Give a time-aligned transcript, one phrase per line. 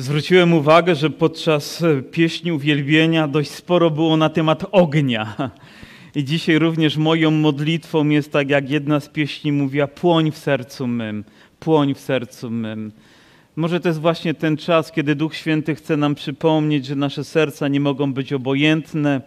[0.00, 5.34] Zwróciłem uwagę, że podczas pieśni uwielbienia dość sporo było na temat ognia.
[6.16, 10.86] I dzisiaj również moją modlitwą jest tak, jak jedna z pieśni mówiła: płoń w sercu
[10.86, 11.24] mym,
[11.58, 12.92] płoń w sercu mym.
[13.56, 17.68] Może to jest właśnie ten czas, kiedy Duch Święty chce nam przypomnieć, że nasze serca
[17.68, 19.20] nie mogą być obojętne,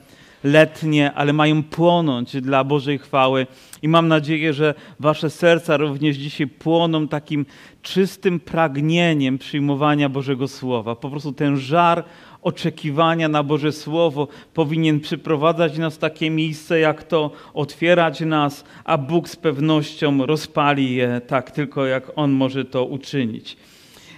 [0.43, 3.47] letnie, ale mają płonąć dla Bożej chwały.
[3.81, 7.45] I mam nadzieję, że Wasze serca również dzisiaj płoną takim
[7.81, 10.95] czystym pragnieniem przyjmowania Bożego Słowa.
[10.95, 12.03] Po prostu ten żar
[12.41, 18.98] oczekiwania na Boże Słowo powinien przyprowadzać nas w takie miejsce, jak to otwierać nas, a
[18.98, 23.57] Bóg z pewnością rozpali je tak tylko, jak On może to uczynić.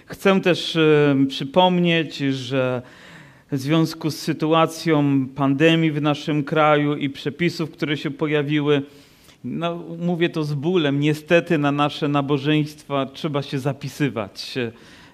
[0.06, 0.78] Chcę też
[1.28, 2.82] przypomnieć, że
[3.52, 8.82] w związku z sytuacją pandemii w naszym kraju i przepisów, które się pojawiły,
[9.44, 14.56] no, mówię to z bólem, niestety na nasze nabożeństwa trzeba się zapisywać.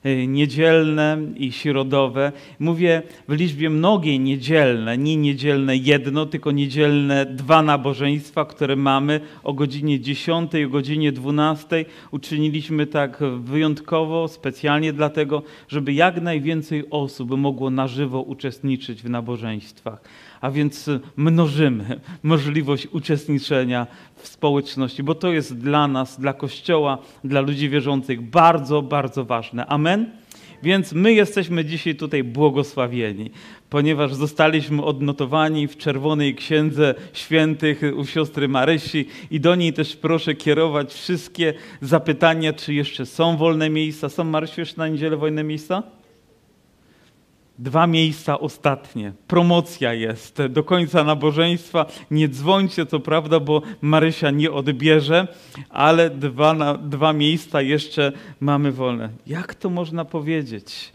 [0.05, 2.31] Y, niedzielne i środowe.
[2.59, 9.53] Mówię w liczbie mnogiej niedzielne, nie niedzielne jedno, tylko niedzielne dwa nabożeństwa, które mamy o
[9.53, 11.85] godzinie 10, o godzinie 12.
[12.11, 20.02] Uczyniliśmy tak wyjątkowo, specjalnie dlatego, żeby jak najwięcej osób mogło na żywo uczestniczyć w nabożeństwach
[20.42, 27.42] a więc mnożymy możliwość uczestniczenia w społeczności, bo to jest dla nas, dla Kościoła, dla
[27.42, 29.66] ludzi wierzących bardzo, bardzo ważne.
[29.66, 30.22] Amen?
[30.64, 33.31] Więc my jesteśmy dzisiaj tutaj błogosławieni,
[33.70, 40.36] ponieważ zostaliśmy odnotowani w czerwonej księdze świętych u siostry Marysi i do niej też proszę
[40.36, 44.09] kierować wszystkie zapytania, czy jeszcze są wolne miejsca.
[44.09, 45.83] Są Marysiu jeszcze na niedzielę wolne miejsca?
[47.59, 49.13] Dwa miejsca ostatnie.
[49.27, 51.85] Promocja jest do końca nabożeństwa.
[52.11, 55.27] Nie dzwońcie, co prawda, bo Marysia nie odbierze,
[55.69, 59.09] ale dwa, dwa miejsca jeszcze mamy wolne.
[59.27, 60.91] Jak to można powiedzieć?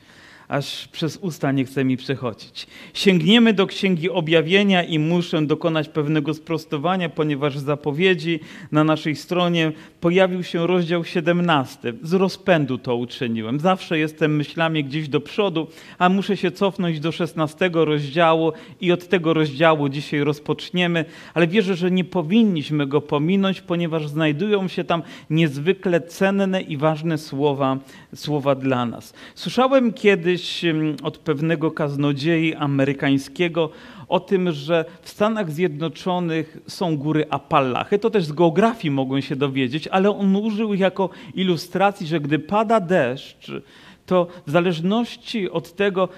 [0.48, 2.66] Aż przez usta nie chce mi przechodzić.
[2.94, 8.40] Sięgniemy do Księgi Objawienia i muszę dokonać pewnego sprostowania, ponieważ w zapowiedzi
[8.72, 11.92] na naszej stronie pojawił się rozdział 17.
[12.02, 13.60] Z rozpędu to uczyniłem.
[13.60, 15.66] Zawsze jestem myślami gdzieś do przodu,
[15.98, 21.04] a muszę się cofnąć do 16 rozdziału i od tego rozdziału dzisiaj rozpoczniemy,
[21.34, 27.18] ale wierzę, że nie powinniśmy go pominąć, ponieważ znajdują się tam niezwykle cenne i ważne
[27.18, 27.78] słowa,
[28.14, 29.14] słowa dla nas.
[29.34, 30.35] Słyszałem kiedyś
[31.02, 33.70] od pewnego kaznodziei amerykańskiego
[34.08, 37.98] o tym, że w Stanach Zjednoczonych są góry Appalachy.
[37.98, 42.80] To też z geografii mogłem się dowiedzieć, ale on użył jako ilustracji, że gdy pada
[42.80, 43.50] deszcz,
[44.06, 46.08] to w zależności od tego,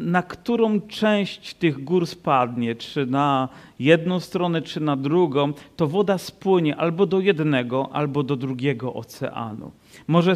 [0.00, 3.48] na którą część tych gór spadnie, czy na
[3.78, 9.70] jedną stronę, czy na drugą, to woda spłynie albo do jednego, albo do drugiego oceanu.
[10.06, 10.34] Może,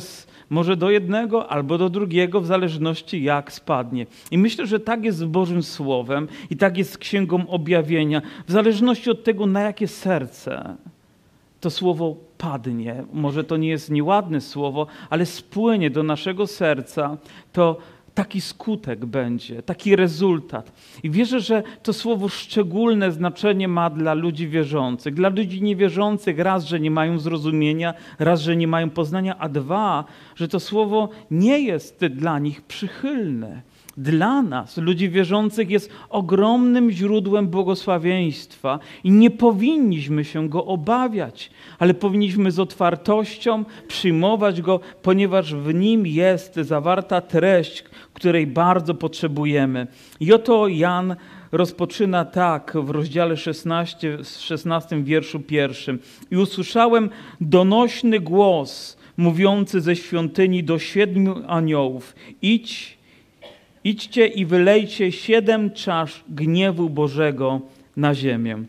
[0.51, 4.07] może do jednego albo do drugiego, w zależności jak spadnie.
[4.31, 8.53] I myślę, że tak jest z Bożym Słowem i tak jest z Księgą Objawienia, w
[8.53, 10.77] zależności od tego, na jakie serce
[11.61, 13.05] to słowo padnie.
[13.13, 17.17] Może to nie jest nieładne słowo, ale spłynie do naszego serca,
[17.53, 17.79] to
[18.19, 20.73] taki skutek będzie, taki rezultat.
[21.03, 25.15] I wierzę, że to słowo szczególne znaczenie ma dla ludzi wierzących.
[25.15, 30.05] Dla ludzi niewierzących raz, że nie mają zrozumienia, raz, że nie mają poznania, a dwa,
[30.37, 33.63] że to słowo nie jest dla nich przychylne
[33.99, 41.95] dla nas, ludzi wierzących, jest ogromnym źródłem błogosławieństwa i nie powinniśmy się go obawiać, ale
[41.95, 49.87] powinniśmy z otwartością przyjmować go, ponieważ w nim jest zawarta treść, której bardzo potrzebujemy.
[50.21, 51.17] I oto Jan
[51.53, 55.99] rozpoczyna tak w rozdziale 16, 16 wierszu pierwszym.
[56.31, 57.11] I usłyszałem
[57.41, 62.98] donośny głos mówiący ze świątyni do siedmiu aniołów: Idź
[63.85, 67.61] Idźcie i wylejcie siedem czasz gniewu Bożego
[67.97, 68.65] na ziemię.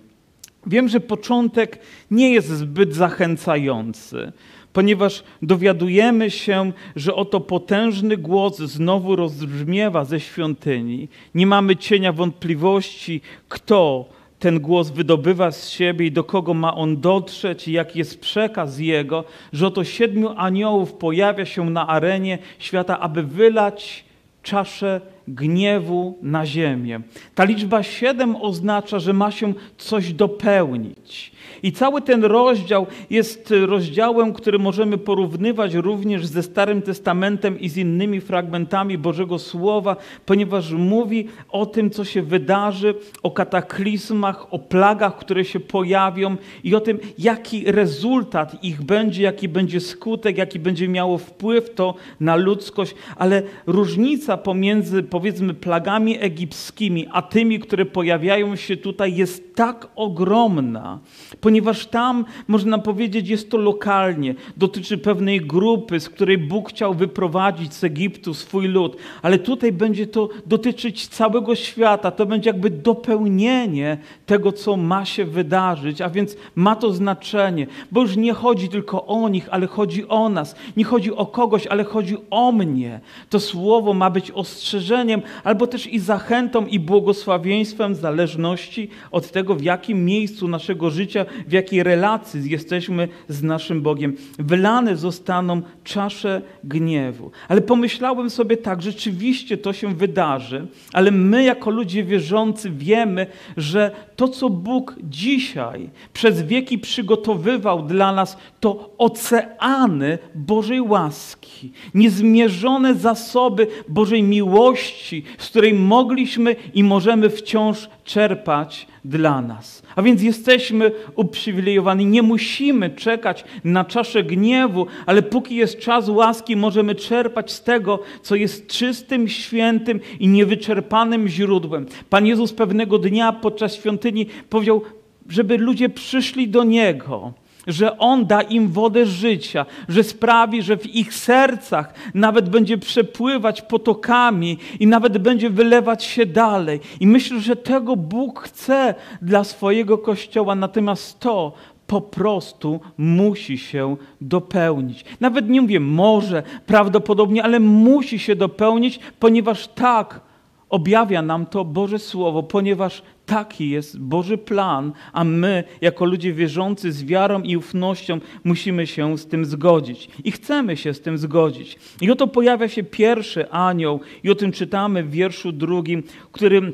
[0.65, 1.79] Wiem, że początek
[2.11, 4.31] nie jest zbyt zachęcający,
[4.73, 11.07] ponieważ dowiadujemy się, że oto potężny głos znowu rozbrzmiewa ze świątyni.
[11.35, 14.05] Nie mamy cienia wątpliwości, kto
[14.39, 18.79] ten głos wydobywa z siebie i do kogo ma on dotrzeć i jaki jest przekaz
[18.79, 19.23] jego,
[19.53, 24.08] że oto siedmiu aniołów pojawia się na arenie świata, aby wylać
[24.49, 27.01] czaszę gniewu na ziemię.
[27.35, 31.31] Ta liczba siedem oznacza, że ma się coś dopełnić.
[31.63, 37.77] I cały ten rozdział jest rozdziałem, który możemy porównywać również ze Starym Testamentem i z
[37.77, 39.95] innymi fragmentami Bożego Słowa,
[40.25, 42.93] ponieważ mówi o tym, co się wydarzy,
[43.23, 49.49] o kataklizmach, o plagach, które się pojawią i o tym, jaki rezultat ich będzie, jaki
[49.49, 52.95] będzie skutek, jaki będzie miało wpływ to na ludzkość.
[53.15, 60.99] Ale różnica pomiędzy, powiedzmy, plagami egipskimi, a tymi, które pojawiają się tutaj, jest tak ogromna,
[61.41, 67.73] ponieważ tam, można powiedzieć, jest to lokalnie, dotyczy pewnej grupy, z której Bóg chciał wyprowadzić
[67.73, 73.97] z Egiptu swój lud, ale tutaj będzie to dotyczyć całego świata, to będzie jakby dopełnienie
[74.25, 79.05] tego, co ma się wydarzyć, a więc ma to znaczenie, bo już nie chodzi tylko
[79.05, 82.99] o nich, ale chodzi o nas, nie chodzi o kogoś, ale chodzi o mnie.
[83.29, 84.98] To słowo ma być ostrzeżeniem,
[85.43, 91.25] albo też i zachętą i błogosławieństwem w zależności od tego, w jakim miejscu naszego życia
[91.47, 94.15] w jakiej relacji jesteśmy z naszym Bogiem.
[94.39, 97.31] Wylane zostaną czasze gniewu.
[97.47, 103.91] Ale pomyślałem sobie tak, rzeczywiście to się wydarzy, ale my jako ludzie wierzący wiemy, że
[104.15, 113.67] to, co Bóg dzisiaj przez wieki przygotowywał dla nas, to oceany Bożej łaski, niezmierzone zasoby
[113.87, 114.88] Bożej miłości,
[115.37, 119.83] z której mogliśmy i możemy wciąż czerpać dla nas.
[119.95, 122.05] A więc jesteśmy uprzywilejowani.
[122.05, 127.99] Nie musimy czekać na czaszę gniewu, ale póki jest czas łaski, możemy czerpać z tego,
[128.21, 131.85] co jest czystym, świętym i niewyczerpanym źródłem.
[132.09, 134.81] Pan Jezus pewnego dnia podczas świątyni powiedział,
[135.29, 137.33] żeby ludzie przyszli do Niego
[137.67, 143.61] że On da im wodę życia, że sprawi, że w ich sercach nawet będzie przepływać
[143.61, 146.79] potokami i nawet będzie wylewać się dalej.
[146.99, 151.53] I myślę, że tego Bóg chce dla swojego Kościoła, natomiast to
[151.87, 155.05] po prostu musi się dopełnić.
[155.19, 160.21] Nawet nie mówię może, prawdopodobnie, ale musi się dopełnić, ponieważ tak
[160.69, 166.91] objawia nam to Boże Słowo, ponieważ Taki jest Boży plan, a my, jako ludzie wierzący
[166.91, 170.09] z wiarą i ufnością, musimy się z tym zgodzić.
[170.23, 171.79] I chcemy się z tym zgodzić.
[172.01, 176.73] I oto pojawia się pierwszy anioł, i o tym czytamy w wierszu drugim, którym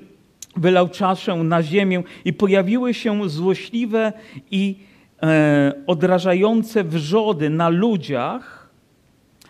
[0.57, 4.13] wylał czaszę na ziemię, i pojawiły się złośliwe
[4.51, 4.75] i
[5.23, 8.64] e, odrażające wrzody na ludziach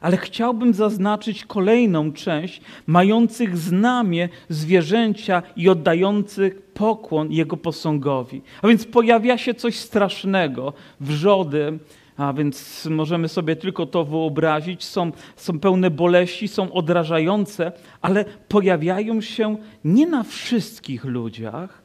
[0.02, 8.42] ale chciałbym zaznaczyć kolejną część mających znamie zwierzęcia i oddających pokłon jego posągowi.
[8.62, 11.80] A więc pojawia się coś strasznego, wrzody,
[12.18, 17.72] a więc możemy sobie tylko to wyobrazić, są, są pełne boleści, są odrażające,
[18.02, 21.82] ale pojawiają się nie na wszystkich ludziach,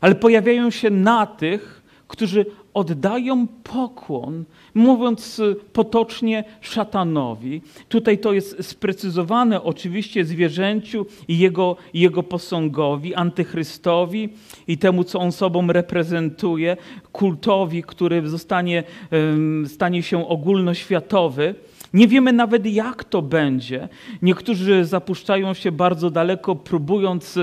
[0.00, 5.40] ale pojawiają się na tych, którzy oddają pokłon, mówiąc
[5.72, 7.62] potocznie, szatanowi.
[7.88, 14.28] Tutaj to jest sprecyzowane oczywiście zwierzęciu i jego, jego posągowi, antychrystowi
[14.68, 16.76] i temu, co on sobą reprezentuje,
[17.12, 18.82] kultowi, który zostanie,
[19.66, 21.54] stanie się ogólnoświatowy.
[21.94, 23.88] Nie wiemy nawet, jak to będzie.
[24.22, 27.38] Niektórzy zapuszczają się bardzo daleko, próbując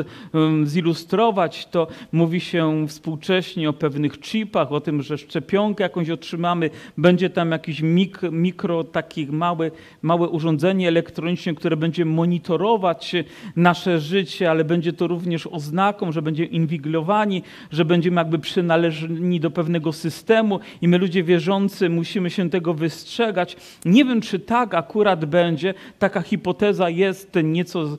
[0.64, 1.88] zilustrować to.
[2.12, 7.82] Mówi się współcześnie o pewnych chipach, o tym, że szczepionkę jakąś otrzymamy, będzie tam jakiś
[7.82, 9.72] mikro, mikro takie małe,
[10.02, 13.16] małe urządzenie elektroniczne, które będzie monitorować
[13.56, 19.52] nasze życie, ale będzie to również oznaką, że będziemy inwigilowani, że będziemy jakby przynależni do
[19.52, 23.58] pewnego systemu i my ludzie wierzący musimy się tego wystrzegać.
[23.86, 27.98] Nie wiem, czy tak akurat będzie, taka hipoteza jest nieco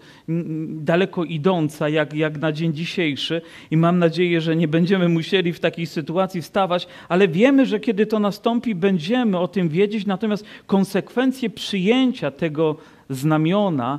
[0.68, 5.60] daleko idąca, jak, jak na dzień dzisiejszy i mam nadzieję, że nie będziemy musieli w
[5.60, 11.50] takiej sytuacji wstawać, ale wiemy, że kiedy to nastąpi, będziemy o tym wiedzieć, natomiast konsekwencje
[11.50, 12.76] przyjęcia tego
[13.10, 13.98] znamiona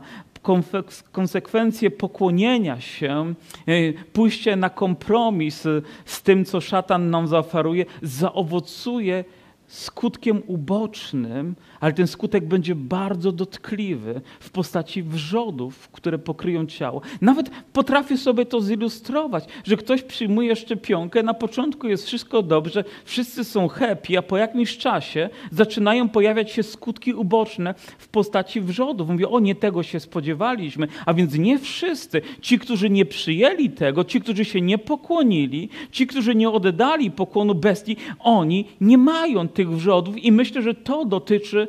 [1.11, 3.33] konsekwencje pokłonienia się,
[3.67, 5.63] e, pójście na kompromis
[6.05, 9.23] z tym, co szatan nam zaoferuje, zaowocuje
[9.67, 17.01] skutkiem ubocznym, ale ten skutek będzie bardzo dotkliwy w postaci wrzodów, które pokryją ciało.
[17.21, 23.43] Nawet potrafię sobie to zilustrować, że ktoś przyjmuje szczepionkę, na początku jest wszystko dobrze, wszyscy
[23.43, 29.09] są happy, a po jakimś czasie zaczynają pojawiać się skutki uboczne w postaci wrzodów.
[29.09, 32.21] Mówię, o nie tego się spodziewaliśmy, a więc nie wszyscy.
[32.41, 37.55] Ci, którzy nie przyjęli tego, ci, którzy się nie pokłonili, ci, którzy nie oddali pokłonu
[37.55, 41.67] bestii, oni nie mają tych wrzodów i myślę, że to dotyczy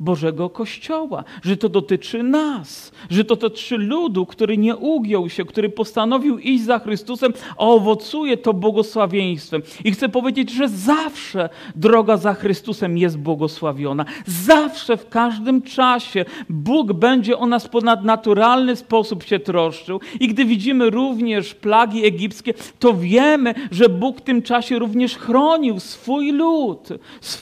[0.00, 5.68] Bożego Kościoła, że to dotyczy nas, że to dotyczy ludu, który nie ugiął się, który
[5.68, 9.62] postanowił iść za Chrystusem, a owocuje to błogosławieństwem.
[9.84, 14.04] I chcę powiedzieć, że zawsze droga za Chrystusem jest błogosławiona.
[14.26, 20.00] Zawsze, w każdym czasie Bóg będzie o nas ponadnaturalny sposób się troszczył.
[20.20, 25.80] I gdy widzimy również plagi egipskie, to wiemy, że Bóg w tym czasie również chronił
[25.80, 26.88] swój lud,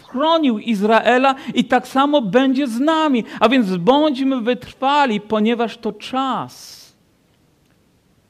[0.09, 3.25] chronił Izraela i tak samo będzie będzie z nami.
[3.41, 6.87] A więc bądźmy wytrwali, ponieważ to czas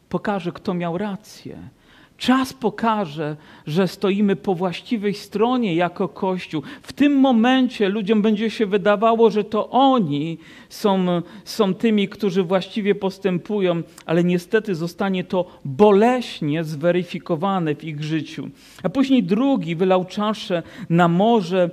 [0.09, 1.59] pokaże, kto miał rację.
[2.19, 6.63] Czas pokaże, że stoimy po właściwej stronie jako Kościół.
[6.83, 12.95] W tym momencie ludziom będzie się wydawało, że to oni są, są tymi, którzy właściwie
[12.95, 18.49] postępują, ale niestety zostanie to boleśnie zweryfikowane w ich życiu.
[18.83, 21.71] A później drugi wylał czaszę na morze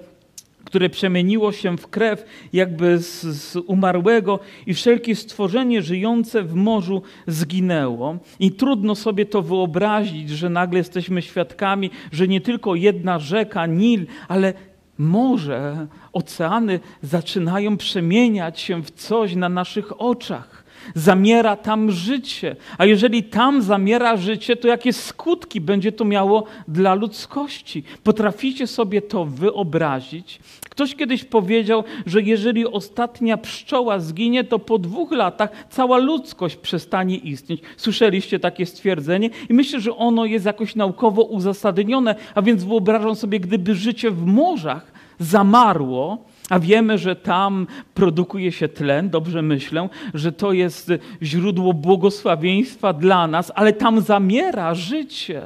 [0.74, 7.02] które przemieniło się w krew jakby z, z, umarłego i wszelkie stworzenie żyjące w morzu
[7.28, 8.18] zginęło.
[8.40, 14.06] I trudno sobie to wyobrazić, że nagle jesteśmy świadkami, że nie tylko jedna rzeka, Nil,
[14.28, 14.54] ale
[14.98, 20.63] morze, oceany zaczynają przemieniać się w coś na naszych oczach
[20.96, 22.56] zamiera tam życie.
[22.78, 27.84] A jeżeli tam zamiera życie, to jakie skutki będzie to miało dla ludzkości?
[28.04, 30.40] Potraficie sobie to wyobrazić?
[30.70, 37.18] Ktoś kiedyś powiedział, że jeżeli ostatnia pszczoła zginie, to po dwóch latach cała ludzkość przestanie
[37.18, 37.62] istnieć.
[37.78, 39.30] Słyszeliście takie stwierdzenie?
[39.50, 44.26] I myślę, że ono jest jakoś naukowo uzasadnione, a więc wyobrażam sobie, gdyby życie w
[44.26, 51.74] morzach zamarło, a wiemy, że tam produkuje się tlen, dobrze myślę, że to jest źródło
[51.74, 55.42] błogosławieństwa dla nas, ale tam zamiera życie.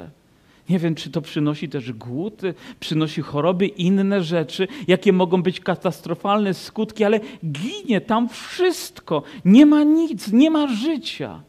[0.70, 2.42] Nie wiem, czy to przynosi też głód,
[2.80, 9.24] przynosi choroby, inne rzeczy, jakie mogą być katastrofalne skutki, ale ginie tam wszystko.
[9.46, 11.42] Nie ma nic, nie ma życia.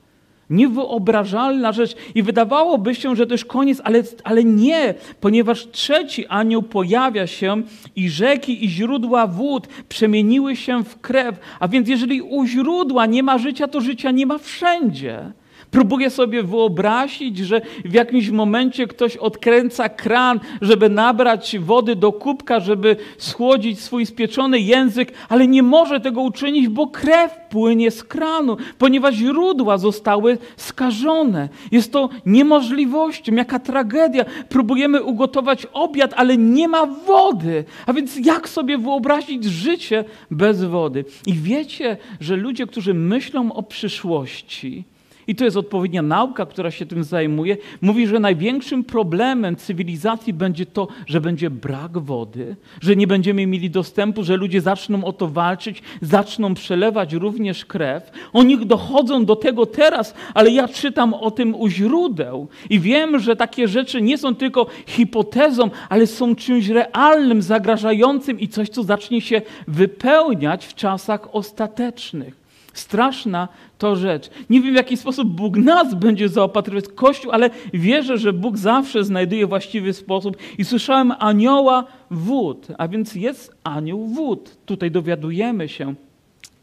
[0.50, 1.96] Niewyobrażalna rzecz.
[2.14, 7.62] I wydawałoby się, że to już koniec, ale, ale nie, ponieważ trzeci anioł pojawia się
[7.96, 11.36] i rzeki i źródła wód przemieniły się w krew.
[11.60, 15.32] A więc jeżeli u źródła nie ma życia, to życia nie ma wszędzie.
[15.70, 22.60] Próbuję sobie wyobrazić, że w jakimś momencie ktoś odkręca kran, żeby nabrać wody do kubka,
[22.60, 28.56] żeby schłodzić swój spieczony język, ale nie może tego uczynić, bo krew płynie z kranu,
[28.78, 31.48] ponieważ źródła zostały skażone.
[31.72, 34.24] Jest to niemożliwością, jaka tragedia.
[34.48, 37.64] Próbujemy ugotować obiad, ale nie ma wody.
[37.86, 41.04] A więc jak sobie wyobrazić życie bez wody?
[41.26, 44.84] I wiecie, że ludzie, którzy myślą o przyszłości,
[45.28, 50.66] i to jest odpowiednia nauka, która się tym zajmuje, mówi, że największym problemem cywilizacji będzie
[50.66, 55.28] to, że będzie brak wody, że nie będziemy mieli dostępu, że ludzie zaczną o to
[55.28, 58.10] walczyć, zaczną przelewać również krew.
[58.32, 63.36] Oni dochodzą do tego teraz, ale ja czytam o tym u źródeł i wiem, że
[63.36, 69.20] takie rzeczy nie są tylko hipotezą, ale są czymś realnym, zagrażającym i coś, co zacznie
[69.20, 72.47] się wypełniać w czasach ostatecznych.
[72.78, 74.30] Straszna to rzecz.
[74.50, 79.04] Nie wiem, w jaki sposób Bóg nas będzie zaopatrywać, Kościół, ale wierzę, że Bóg zawsze
[79.04, 80.36] znajduje właściwy sposób.
[80.58, 84.56] I słyszałem anioła wód, a więc jest anioł wód.
[84.66, 85.94] Tutaj dowiadujemy się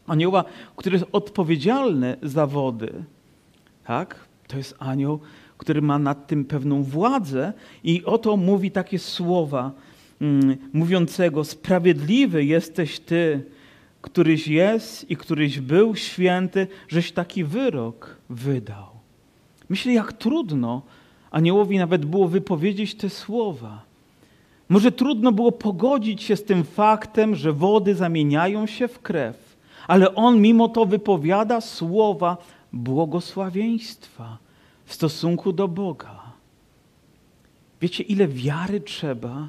[0.06, 0.44] anioła,
[0.76, 2.92] który jest odpowiedzialny za wody.
[3.84, 4.26] Tak?
[4.48, 5.20] To jest anioł,
[5.58, 7.52] który ma nad tym pewną władzę
[7.84, 9.72] i oto mówi takie słowa
[10.20, 13.44] mm, mówiącego, sprawiedliwy jesteś Ty,
[14.06, 18.86] któryś jest i któryś był święty, żeś taki wyrok wydał.
[19.68, 20.82] Myślę, jak trudno
[21.30, 23.82] aniołowi nawet było wypowiedzieć te słowa.
[24.68, 30.14] Może trudno było pogodzić się z tym faktem, że wody zamieniają się w krew, ale
[30.14, 32.36] on mimo to wypowiada słowa
[32.72, 34.38] błogosławieństwa
[34.84, 36.22] w stosunku do Boga.
[37.80, 39.48] Wiecie, ile wiary trzeba,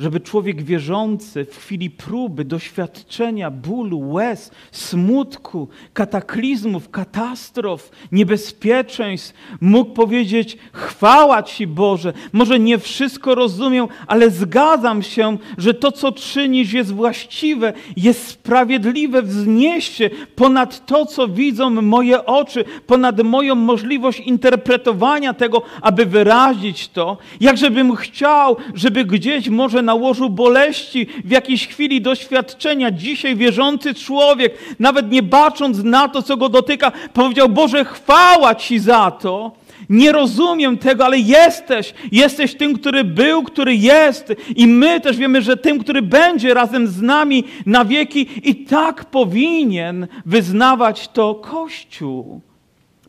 [0.00, 10.58] żeby człowiek wierzący w chwili próby, doświadczenia, bólu, łez, smutku, kataklizmów, katastrof, niebezpieczeństw mógł powiedzieć:
[10.72, 12.12] Chwała Ci Boże.
[12.32, 19.22] Może nie wszystko rozumiem, ale zgadzam się, że to, co czynisz, jest właściwe, jest sprawiedliwe,
[19.22, 26.88] wznieść się ponad to, co widzą moje oczy, ponad moją możliwość interpretowania tego, aby wyrazić
[26.88, 27.18] to.
[27.40, 34.58] Jakżebym chciał, żeby gdzieś może na łożu boleści, w jakiejś chwili doświadczenia, dzisiaj wierzący człowiek,
[34.78, 39.52] nawet nie bacząc na to, co go dotyka, powiedział: Boże, chwała Ci za to.
[39.88, 41.94] Nie rozumiem tego, ale jesteś.
[42.12, 44.32] Jesteś tym, który był, który jest.
[44.56, 49.04] I my też wiemy, że tym, który będzie razem z nami na wieki, i tak
[49.04, 52.40] powinien wyznawać to Kościół.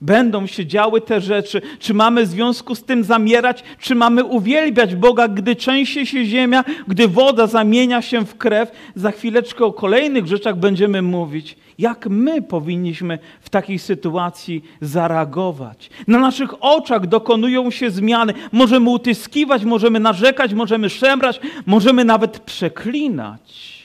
[0.01, 1.61] Będą się działy te rzeczy.
[1.79, 6.63] Czy mamy w związku z tym zamierać, czy mamy uwielbiać Boga, gdy trzęsie się ziemia,
[6.87, 8.71] gdy woda zamienia się w krew?
[8.95, 11.57] Za chwileczkę o kolejnych rzeczach będziemy mówić.
[11.77, 15.89] Jak my powinniśmy w takiej sytuacji zareagować?
[16.07, 18.33] Na naszych oczach dokonują się zmiany.
[18.51, 23.77] Możemy utyskiwać, możemy narzekać, możemy szemrać, możemy nawet przeklinać.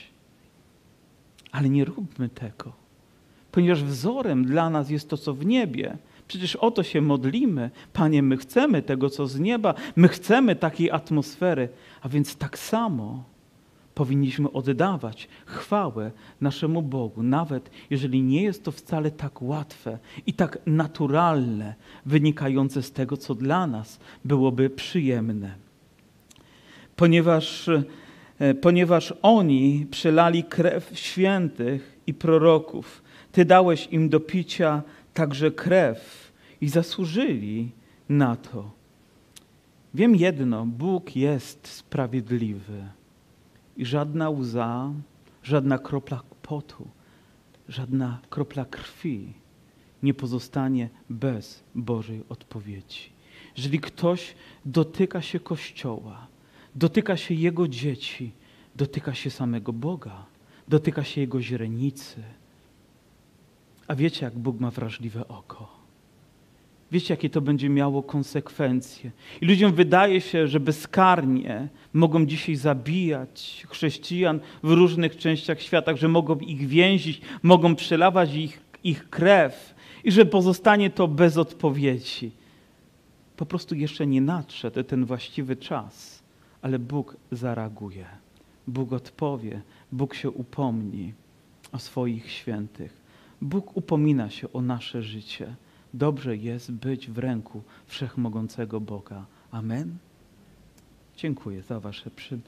[1.51, 2.82] Ale nie róbmy tego
[3.53, 5.97] ponieważ wzorem dla nas jest to, co w niebie.
[6.27, 7.71] Przecież o to się modlimy.
[7.93, 11.69] Panie, my chcemy tego, co z nieba, my chcemy takiej atmosfery,
[12.01, 13.23] a więc tak samo
[13.95, 20.59] powinniśmy oddawać chwałę naszemu Bogu, nawet jeżeli nie jest to wcale tak łatwe i tak
[20.65, 25.55] naturalne, wynikające z tego, co dla nas byłoby przyjemne.
[26.95, 27.69] Ponieważ,
[28.39, 33.02] e, ponieważ oni przelali krew świętych i proroków,
[33.33, 34.81] ty dałeś im do picia
[35.13, 37.71] także krew i zasłużyli
[38.09, 38.71] na to.
[39.93, 42.83] Wiem jedno, Bóg jest sprawiedliwy
[43.77, 44.91] i żadna łza,
[45.43, 46.87] żadna kropla potu,
[47.69, 49.33] żadna kropla krwi
[50.03, 53.09] nie pozostanie bez Bożej odpowiedzi.
[53.57, 54.35] Jeżeli ktoś
[54.65, 56.27] dotyka się Kościoła,
[56.75, 58.31] dotyka się Jego dzieci,
[58.75, 60.25] dotyka się samego Boga,
[60.67, 62.23] dotyka się Jego źrenicy,
[63.87, 65.83] a wiecie, jak Bóg ma wrażliwe oko.
[66.91, 69.11] Wiecie, jakie to będzie miało konsekwencje.
[69.41, 76.07] I ludziom wydaje się, że bezkarnie mogą dzisiaj zabijać chrześcijan w różnych częściach świata, że
[76.07, 82.31] mogą ich więzić, mogą przelawać ich, ich krew i że pozostanie to bez odpowiedzi.
[83.37, 86.23] Po prostu jeszcze nie nadszedł ten właściwy czas,
[86.61, 88.05] ale Bóg zareaguje.
[88.67, 89.61] Bóg odpowie,
[89.91, 91.13] Bóg się upomni
[91.71, 93.02] o swoich świętych.
[93.43, 95.55] Bóg upomina się o nasze życie.
[95.93, 99.25] Dobrze jest być w ręku wszechmogącego Boga.
[99.51, 99.97] Amen.
[101.17, 102.39] Dziękuję za Wasze przy.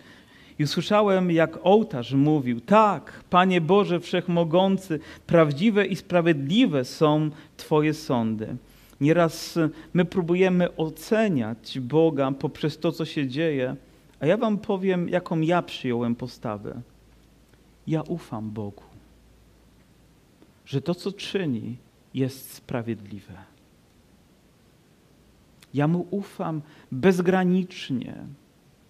[0.60, 8.56] I usłyszałem, jak ołtarz mówił: Tak, Panie Boże Wszechmogący, prawdziwe i sprawiedliwe są Twoje sądy.
[9.02, 9.60] Nieraz
[9.94, 13.76] my próbujemy oceniać Boga poprzez to, co się dzieje,
[14.20, 16.82] a ja Wam powiem, jaką ja przyjąłem postawę.
[17.88, 18.85] Ja ufam Bogu
[20.66, 21.78] że to, co czyni,
[22.14, 23.34] jest sprawiedliwe.
[25.74, 26.62] Ja mu ufam
[26.92, 28.16] bezgranicznie.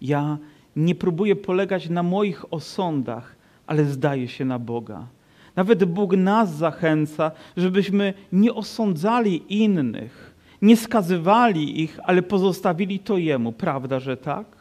[0.02, 0.38] Ja
[0.76, 3.36] nie próbuję polegać na moich osądach,
[3.68, 5.08] ale zdaję się na Boga.
[5.56, 13.52] Nawet Bóg nas zachęca, żebyśmy nie osądzali innych, nie skazywali ich, ale pozostawili to Jemu.
[13.52, 14.55] Prawda, że tak?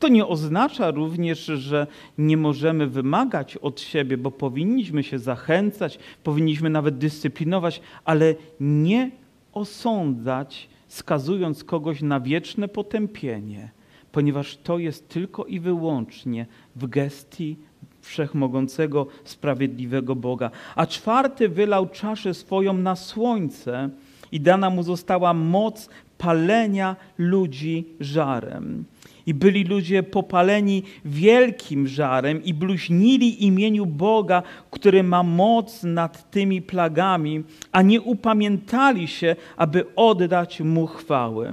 [0.00, 1.86] To nie oznacza również, że
[2.18, 9.10] nie możemy wymagać od siebie, bo powinniśmy się zachęcać, powinniśmy nawet dyscyplinować, ale nie
[9.52, 13.70] osądzać, skazując kogoś na wieczne potępienie,
[14.12, 17.56] ponieważ to jest tylko i wyłącznie w gestii
[18.00, 20.50] wszechmogącego, sprawiedliwego Boga.
[20.76, 23.90] A czwarty wylał czaszę swoją na słońce
[24.32, 28.84] i dana mu została moc palenia ludzi żarem.
[29.30, 36.62] I byli ludzie popaleni wielkim żarem i bluźnili imieniu Boga, który ma moc nad tymi
[36.62, 41.52] plagami, a nie upamiętali się, aby oddać mu chwałę.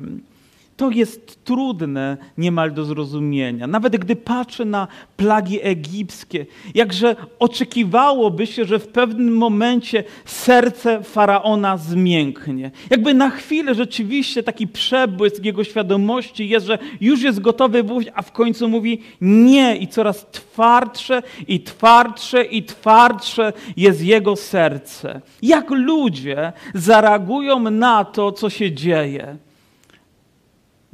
[0.78, 3.68] To jest trudne niemal do zrozumienia.
[3.68, 4.88] Nawet gdy patrzę na
[5.18, 12.72] plagi egipskie, jakże oczekiwałoby się, że w pewnym momencie serce faraona zmięknie.
[12.90, 18.22] Jakby na chwilę rzeczywiście taki przebłysk jego świadomości jest, że już jest gotowy wyjść, a
[18.22, 25.22] w końcu mówi nie i coraz twardsze i twardsze i twardsze jest jego serce.
[25.42, 29.47] Jak ludzie zareagują na to, co się dzieje?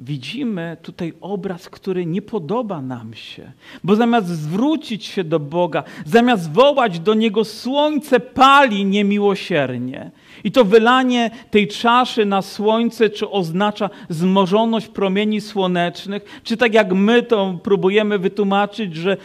[0.03, 3.51] Widzimy tutaj obraz, który nie podoba nam się,
[3.83, 10.11] bo zamiast zwrócić się do Boga, zamiast wołać do Niego, słońce pali niemiłosiernie.
[10.43, 16.93] I to wylanie tej czaszy na słońce, czy oznacza zmożoność promieni słonecznych, czy tak jak
[16.93, 19.17] my to próbujemy wytłumaczyć, że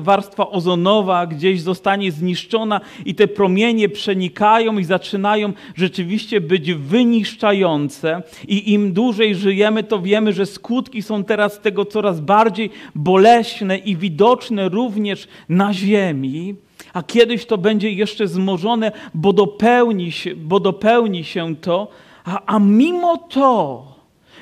[0.00, 8.22] warstwa ozonowa gdzieś zostanie zniszczona i te promienie przenikają i zaczynają rzeczywiście być wyniszczające.
[8.48, 13.96] I im dłużej żyjemy, to wiemy, że skutki są teraz tego coraz bardziej boleśne i
[13.96, 16.54] widoczne również na Ziemi
[16.92, 21.88] a kiedyś to będzie jeszcze zmożone, bo dopełni się, bo dopełni się to,
[22.24, 23.92] a, a mimo to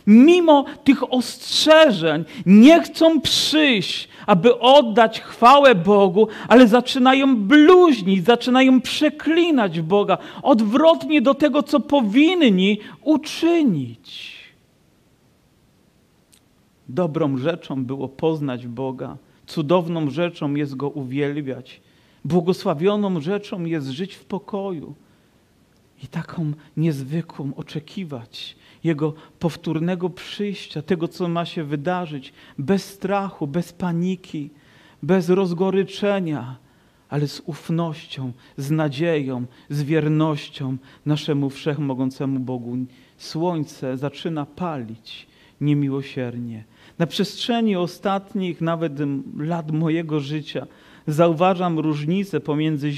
[0.07, 9.81] Mimo tych ostrzeżeń nie chcą przyjść, aby oddać chwałę Bogu, ale zaczynają bluźnić, zaczynają przeklinać
[9.81, 14.31] Boga, odwrotnie do tego, co powinni uczynić.
[16.89, 21.81] Dobrą rzeczą było poznać Boga, cudowną rzeczą jest Go uwielbiać,
[22.25, 24.95] błogosławioną rzeczą jest żyć w pokoju
[26.03, 33.73] i taką niezwykłą oczekiwać Jego powtórnego przyjścia, tego, co ma się wydarzyć, bez strachu, bez
[33.73, 34.51] paniki,
[35.03, 36.57] bez rozgoryczenia,
[37.09, 42.77] ale z ufnością, z nadzieją, z wiernością naszemu wszechmogącemu Bogu.
[43.17, 45.27] Słońce zaczyna palić
[45.61, 46.65] niemiłosiernie.
[46.99, 48.93] Na przestrzeni ostatnich nawet
[49.39, 50.67] lat mojego życia
[51.07, 52.93] zauważam różnicę pomiędzy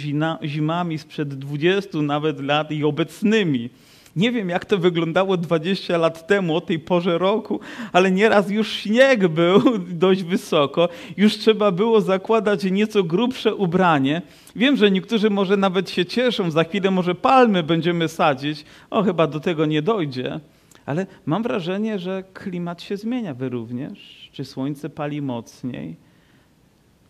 [0.44, 3.70] zimami sprzed 20 nawet lat i obecnymi.
[4.16, 7.60] Nie wiem, jak to wyglądało 20 lat temu, o tej porze roku,
[7.92, 9.62] ale nieraz już śnieg był
[10.04, 14.22] dość wysoko, już trzeba było zakładać nieco grubsze ubranie.
[14.56, 18.64] Wiem, że niektórzy może nawet się cieszą, za chwilę może palmy będziemy sadzić.
[18.90, 20.40] O, chyba do tego nie dojdzie.
[20.86, 23.34] Ale mam wrażenie, że klimat się zmienia.
[23.34, 24.28] Wy również?
[24.32, 25.96] Czy słońce pali mocniej?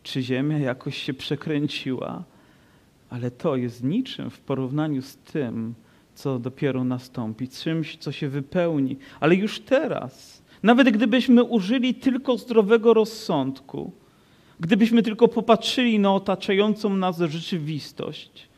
[0.02, 2.24] Czy ziemia jakoś się przekręciła?
[3.10, 5.74] Ale to jest niczym w porównaniu z tym,
[6.14, 8.96] co dopiero nastąpi, czymś, co się wypełni.
[9.20, 13.92] Ale już teraz, nawet gdybyśmy użyli tylko zdrowego rozsądku,
[14.60, 18.48] gdybyśmy tylko popatrzyli na otaczającą nas rzeczywistość,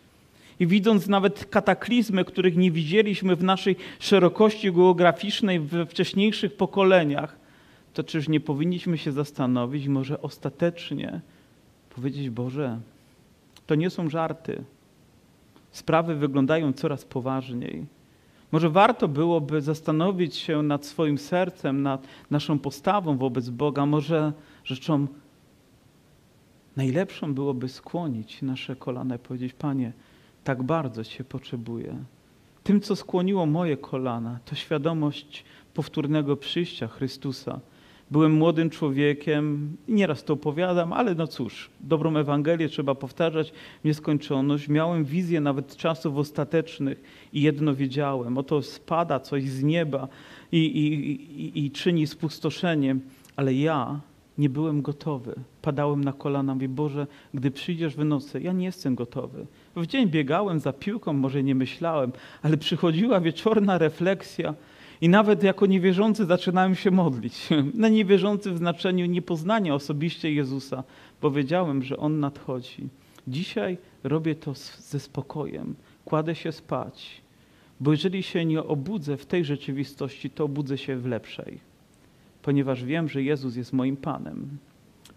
[0.61, 7.37] i widząc nawet kataklizmy, których nie widzieliśmy w naszej szerokości geograficznej we wcześniejszych pokoleniach,
[7.95, 11.21] to czyż nie powinniśmy się zastanowić, może ostatecznie
[11.95, 12.81] powiedzieć: Boże,
[13.67, 14.65] to nie są żarty.
[15.71, 17.87] Sprawy wyglądają coraz poważniej.
[18.53, 23.87] Może warto byłoby zastanowić się nad swoim sercem, nad naszą postawą wobec Boga.
[23.87, 24.33] Może
[24.65, 25.07] rzeczą
[26.77, 29.93] najlepszą byłoby skłonić nasze kolana i powiedzieć: Panie,
[30.45, 32.05] tak bardzo Cię potrzebuję.
[32.63, 37.61] Tym, co skłoniło moje kolana, to świadomość powtórnego przyjścia Chrystusa.
[38.11, 43.53] Byłem młodym człowiekiem nieraz to opowiadam, ale no cóż, dobrą Ewangelię trzeba powtarzać
[43.85, 44.69] nieskończoność.
[44.69, 50.09] Miałem wizję nawet czasów ostatecznych i jedno wiedziałem, oto spada coś z nieba
[50.53, 51.11] i, i,
[51.43, 52.97] i, i czyni spustoszenie,
[53.37, 54.01] ale ja
[54.39, 55.35] nie byłem gotowy.
[55.63, 59.47] Padałem na kolana, mówię, Boże, gdy przyjdziesz w nocy, ja nie jestem gotowy.
[59.77, 62.13] W dzień biegałem za piłką, może nie myślałem,
[62.43, 64.55] ale przychodziła wieczorna refleksja
[65.05, 67.49] i nawet jako niewierzący zaczynałem się modlić.
[67.75, 70.85] Na niewierzący w znaczeniu niepoznania osobiście Jezusa,
[71.23, 72.89] bo wiedziałem, że On nadchodzi.
[73.29, 77.23] Dzisiaj robię to ze spokojem, kładę się spać,
[77.81, 81.61] bo jeżeli się nie obudzę w tej rzeczywistości, to obudzę się w lepszej,
[82.43, 84.59] ponieważ wiem, że Jezus jest moim Panem,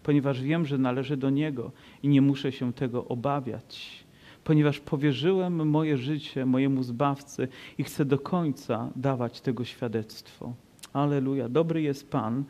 [0.02, 1.72] ponieważ wiem, że należy do Niego
[2.02, 4.04] i nie muszę się tego obawiać
[4.48, 10.52] ponieważ powierzyłem moje życie mojemu Zbawcy i chcę do końca dawać tego świadectwo.
[10.92, 12.44] Aleluja, dobry jest Pan.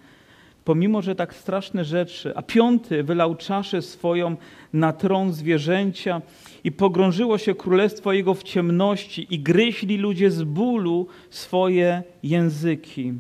[0.64, 4.36] Pomimo, że tak straszne rzeczy, a piąty wylał czaszę swoją
[4.72, 6.22] na tron zwierzęcia
[6.64, 13.12] i pogrążyło się królestwo jego w ciemności i gryźli ludzie z bólu swoje języki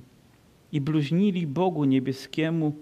[0.72, 2.72] i bluźnili Bogu niebieskiemu,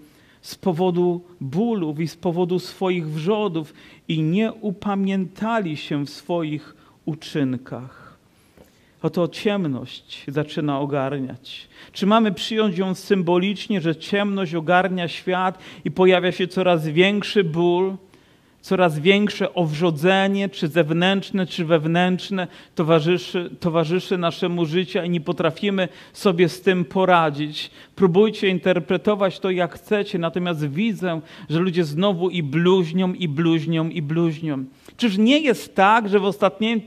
[0.41, 3.73] z powodu bólów i z powodu swoich wrzodów
[4.07, 8.17] i nie upamiętali się w swoich uczynkach.
[9.01, 11.67] Oto ciemność zaczyna ogarniać.
[11.91, 17.95] Czy mamy przyjąć ją symbolicznie, że ciemność ogarnia świat i pojawia się coraz większy ból?
[18.67, 26.49] Coraz większe owrzodzenie, czy zewnętrzne, czy wewnętrzne, towarzyszy, towarzyszy naszemu życiu i nie potrafimy sobie
[26.49, 27.71] z tym poradzić.
[27.95, 34.01] Próbujcie interpretować to jak chcecie, natomiast widzę, że ludzie znowu i bluźnią, i bluźnią, i
[34.01, 34.65] bluźnią.
[34.97, 36.81] Czyż nie jest tak, że w ostatnim,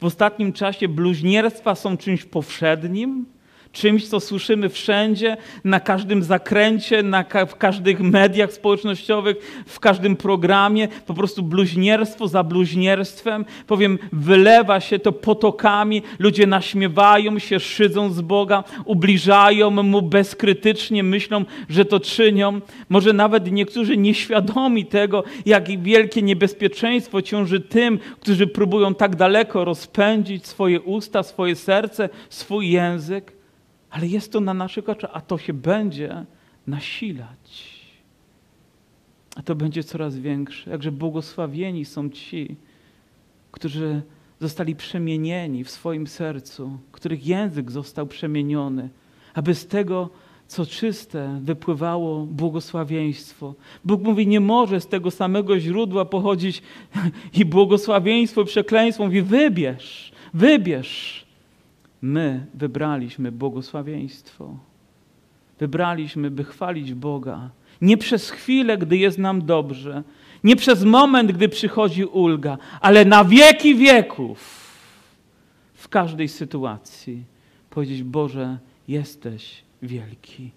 [0.00, 3.26] w ostatnim czasie bluźnierstwa są czymś powszednim?
[3.72, 10.16] Czymś, co słyszymy wszędzie, na każdym zakręcie, na ka w każdych mediach społecznościowych, w każdym
[10.16, 10.88] programie.
[11.06, 13.44] Po prostu bluźnierstwo za bluźnierstwem.
[13.66, 16.02] Powiem, wylewa się to potokami.
[16.18, 22.60] Ludzie naśmiewają się, szydzą z Boga, ubliżają Mu bezkrytycznie, myślą, że to czynią.
[22.88, 30.46] Może nawet niektórzy nieświadomi tego, jak wielkie niebezpieczeństwo ciąży tym, którzy próbują tak daleko rozpędzić
[30.46, 33.37] swoje usta, swoje serce, swój język
[33.90, 36.24] ale jest to na naszych oczach, a to się będzie
[36.66, 37.78] nasilać.
[39.36, 40.70] A to będzie coraz większe.
[40.70, 42.56] Jakże błogosławieni są ci,
[43.52, 44.02] którzy
[44.40, 48.88] zostali przemienieni w swoim sercu, których język został przemieniony,
[49.34, 50.10] aby z tego,
[50.46, 53.54] co czyste, wypływało błogosławieństwo.
[53.84, 56.62] Bóg mówi, nie może z tego samego źródła pochodzić
[57.38, 59.04] i błogosławieństwo, i przekleństwo.
[59.04, 61.27] Mówi, wybierz, wybierz.
[62.02, 64.56] My wybraliśmy błogosławieństwo.
[65.58, 67.50] Wybraliśmy, by chwalić Boga.
[67.80, 70.02] Nie przez chwilę, gdy jest nam dobrze,
[70.44, 74.68] nie przez moment, gdy przychodzi ulga, ale na wieki wieków.
[75.74, 77.24] W każdej sytuacji
[77.70, 78.58] powiedzieć: Boże,
[78.88, 80.50] jesteś wielki.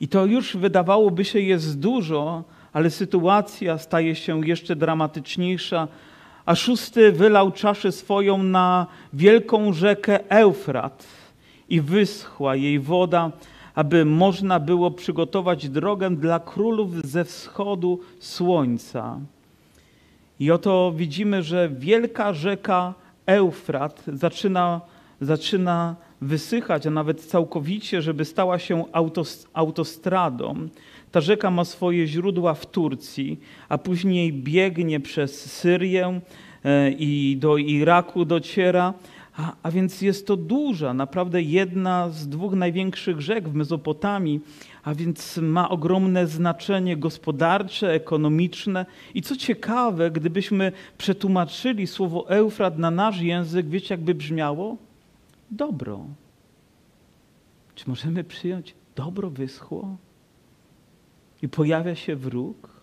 [0.00, 5.88] I to już wydawałoby się jest dużo, ale sytuacja staje się jeszcze dramatyczniejsza.
[6.50, 11.06] A szósty wylał czaszę swoją na wielką rzekę Eufrat
[11.68, 13.30] i wyschła jej woda,
[13.74, 19.20] aby można było przygotować drogę dla królów ze wschodu słońca.
[20.40, 22.94] I oto widzimy, że wielka rzeka
[23.26, 24.80] Eufrat zaczyna,
[25.20, 28.84] zaczyna wysychać, a nawet całkowicie, żeby stała się
[29.52, 30.68] autostradą.
[31.12, 36.20] Ta rzeka ma swoje źródła w Turcji, a później biegnie przez Syrię
[36.64, 38.94] e, i do Iraku dociera,
[39.36, 44.40] a, a, więc jest to duża, naprawdę jedna z dwóch największych rzek w Mezopotamii,
[44.84, 48.86] a więc ma ogromne znaczenie gospodarcze, ekonomiczne.
[49.14, 54.76] I co ciekawe, gdybyśmy przetłumaczyli słowo Eufrat na nasz język, wiecie, jakby brzmiało?
[55.50, 56.04] Dobro.
[57.74, 59.96] Czy możemy przyjąć dobro wyschło
[61.42, 62.80] i pojawia się wróg?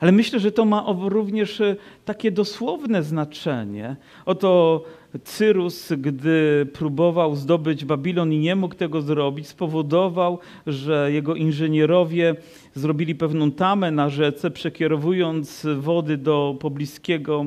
[0.00, 3.96] Ale myślę, że to ma również e, takie dosłowne znaczenie.
[4.26, 4.82] Oto
[5.24, 12.36] Cyrus, gdy próbował zdobyć Babilon i nie mógł tego zrobić, spowodował, że jego inżynierowie
[12.74, 17.46] zrobili pewną tamę na rzece, przekierowując wody do pobliskiego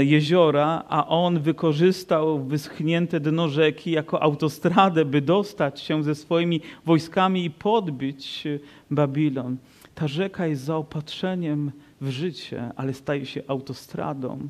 [0.00, 7.44] jeziora, a on wykorzystał wyschnięte dno rzeki jako autostradę, by dostać się ze swoimi wojskami
[7.44, 8.44] i podbić
[8.90, 9.56] Babilon.
[9.94, 14.48] Ta rzeka jest zaopatrzeniem w życie, ale staje się autostradą,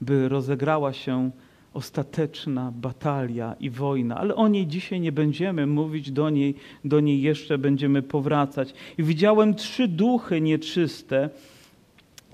[0.00, 1.30] by rozegrała się
[1.74, 7.22] ostateczna batalia i wojna, ale o niej dzisiaj nie będziemy mówić, do niej, do niej
[7.22, 8.74] jeszcze będziemy powracać.
[8.98, 11.30] I widziałem trzy duchy nieczyste,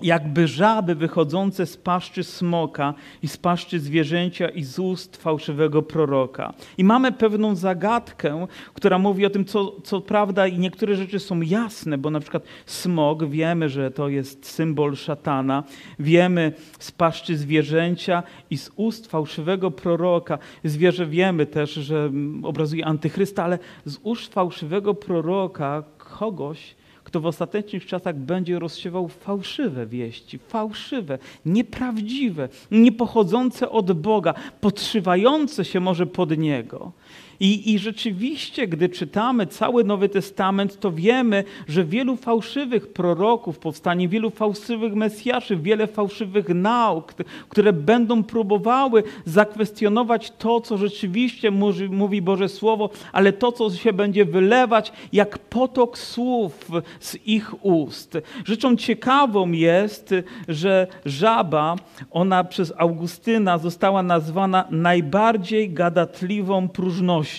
[0.01, 6.53] jakby żaby wychodzące z paszczy smoka i z paszczy zwierzęcia i z ust fałszywego proroka.
[6.77, 11.41] I mamy pewną zagadkę, która mówi o tym, co, co prawda i niektóre rzeczy są
[11.41, 15.63] jasne, bo na przykład smok, wiemy, że to jest symbol szatana,
[15.99, 20.37] wiemy z paszczy zwierzęcia i z ust fałszywego proroka.
[20.63, 22.11] Zwierzę wiemy też, że
[22.43, 26.75] obrazuje antychrysta, ale z ust fałszywego proroka kogoś,
[27.13, 35.79] kto w ostatecznych czasach będzie rozsiewał fałszywe wieści, fałszywe, nieprawdziwe, niepochodzące od Boga, podszywające się
[35.79, 36.91] może pod Niego.
[37.39, 44.07] I, I rzeczywiście, gdy czytamy cały Nowy Testament, to wiemy, że wielu fałszywych proroków powstanie,
[44.07, 47.13] wielu fałszywych mesjaszy, wiele fałszywych nauk,
[47.49, 51.51] które będą próbowały zakwestionować to, co rzeczywiście
[51.89, 58.17] mówi, Boże Słowo, ale to, co się będzie wylewać jak potok słów z ich ust.
[58.45, 60.13] Rzeczą ciekawą jest,
[60.47, 61.75] że żaba,
[62.11, 67.32] ona przez Augustyna została nazwana najbardziej gadatliwą próżnością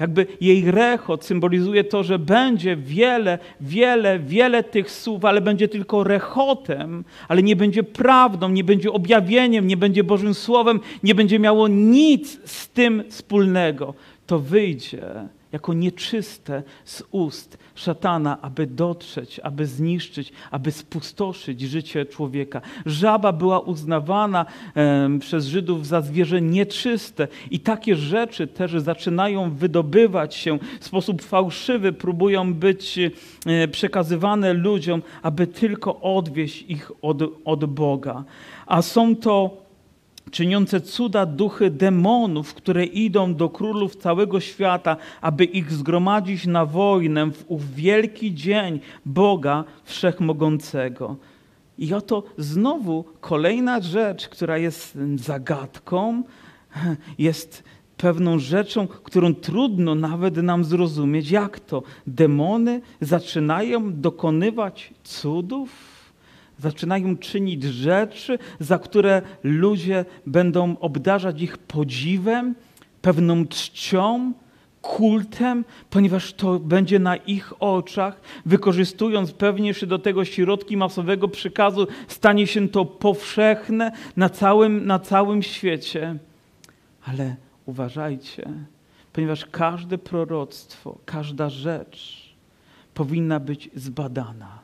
[0.00, 6.04] jakby jej rechot symbolizuje to, że będzie wiele, wiele, wiele tych słów, ale będzie tylko
[6.04, 11.68] rechotem, ale nie będzie prawdą, nie będzie objawieniem, nie będzie Bożym Słowem, nie będzie miało
[11.68, 13.94] nic z tym wspólnego.
[14.26, 22.60] To wyjdzie jako nieczyste z ust szatana, aby dotrzeć, aby zniszczyć, aby spustoszyć życie człowieka.
[22.86, 30.34] Żaba była uznawana e, przez Żydów za zwierzę nieczyste i takie rzeczy też zaczynają wydobywać
[30.34, 32.98] się w sposób fałszywy, próbują być
[33.46, 38.24] e, przekazywane ludziom, aby tylko odwieść ich od, od Boga.
[38.66, 39.69] A są to
[40.30, 47.30] czyniące cuda duchy demonów, które idą do królów całego świata, aby ich zgromadzić na wojnę
[47.30, 51.16] w ów wielki dzień Boga Wszechmogącego.
[51.78, 56.22] I oto znowu kolejna rzecz, która jest zagadką,
[57.18, 57.64] jest
[57.96, 61.30] pewną rzeczą, którą trudno nawet nam zrozumieć.
[61.30, 61.82] Jak to?
[62.06, 65.89] Demony zaczynają dokonywać cudów?
[66.60, 72.54] Zaczynają czynić rzeczy, za które ludzie będą obdarzać ich podziwem,
[73.02, 74.32] pewną czcią,
[74.82, 81.86] kultem, ponieważ to będzie na ich oczach, wykorzystując pewnie jeszcze do tego środki masowego przekazu,
[82.08, 86.16] stanie się to powszechne na całym, na całym świecie.
[87.06, 88.50] Ale uważajcie,
[89.12, 92.30] ponieważ każde proroctwo, każda rzecz
[92.94, 94.59] powinna być zbadana.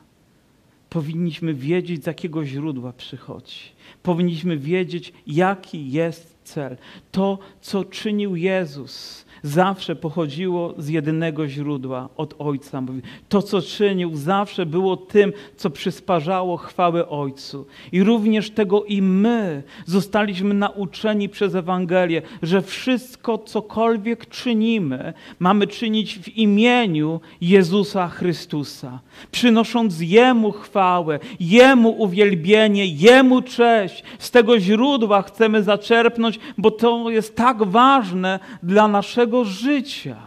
[0.89, 3.59] Powinniśmy wiedzieć, z jakiego źródła przychodzi.
[4.03, 6.77] Powinniśmy wiedzieć, jaki jest cel.
[7.11, 12.83] To, co czynił Jezus, zawsze pochodziło z jedynego źródła, od Ojca.
[13.29, 17.65] To, co czynił, zawsze było tym, co przysparzało chwałę Ojcu.
[17.91, 26.19] I również tego i my zostaliśmy nauczeni przez Ewangelię, że wszystko, cokolwiek czynimy, mamy czynić
[26.19, 28.99] w imieniu Jezusa Chrystusa,
[29.31, 34.03] przynosząc Jemu chwałę, Jemu uwielbienie, Jemu cześć.
[34.19, 40.17] Z tego źródła chcemy zaczerpnąć, bo to jest tak ważne dla naszego życia,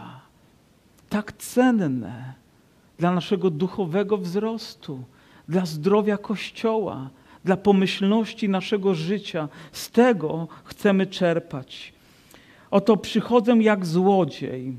[1.09, 2.33] tak cenne
[2.99, 5.03] dla naszego duchowego wzrostu,
[5.49, 7.09] dla zdrowia Kościoła,
[7.45, 9.49] dla pomyślności naszego życia.
[9.71, 11.93] Z tego chcemy czerpać.
[12.71, 14.77] Oto przychodzę jak złodziej.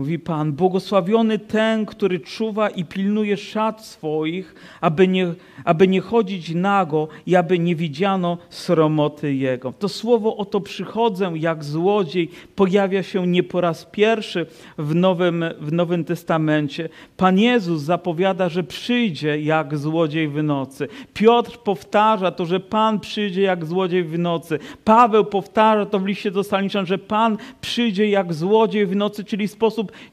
[0.00, 5.34] Mówi Pan, błogosławiony ten, który czuwa i pilnuje szat swoich, aby nie,
[5.64, 9.72] aby nie chodzić nago i aby nie widziano sromoty Jego.
[9.72, 14.46] To słowo oto przychodzę jak złodziej pojawia się nie po raz pierwszy
[14.78, 16.88] w Nowym, w Nowym Testamencie.
[17.16, 20.88] Pan Jezus zapowiada, że przyjdzie jak złodziej w nocy.
[21.14, 24.58] Piotr powtarza to, że Pan przyjdzie jak złodziej w nocy.
[24.84, 29.48] Paweł powtarza to w liście do Salniczan, że Pan przyjdzie jak złodziej w nocy, czyli
[29.48, 29.50] w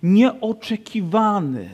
[0.04, 1.70] nieoczekiwany.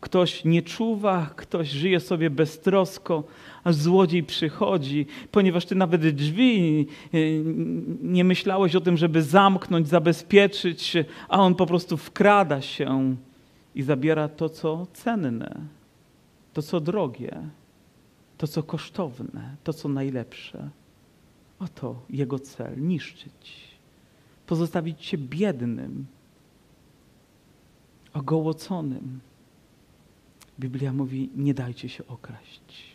[0.00, 3.24] Ktoś nie czuwa, ktoś żyje sobie beztrosko,
[3.64, 7.18] a złodziej przychodzi, ponieważ ty nawet drzwi e,
[8.02, 10.92] nie myślałeś o tym, żeby zamknąć, zabezpieczyć,
[11.28, 13.16] a on po prostu wkrada się
[13.74, 15.60] i zabiera to, co cenne,
[16.52, 17.42] to, co drogie,
[18.38, 20.70] to, co kosztowne, to, co najlepsze.
[21.58, 23.68] Oto jego cel niszczyć,
[24.46, 26.06] pozostawić się biednym,
[28.14, 29.20] ogołoconym.
[30.60, 32.90] Biblia mówi: nie dajcie się okraść.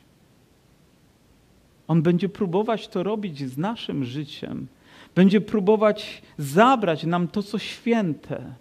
[1.88, 4.68] On będzie próbować to robić z naszym życiem.
[5.16, 8.56] Będzie próbować zabrać nam to, co święte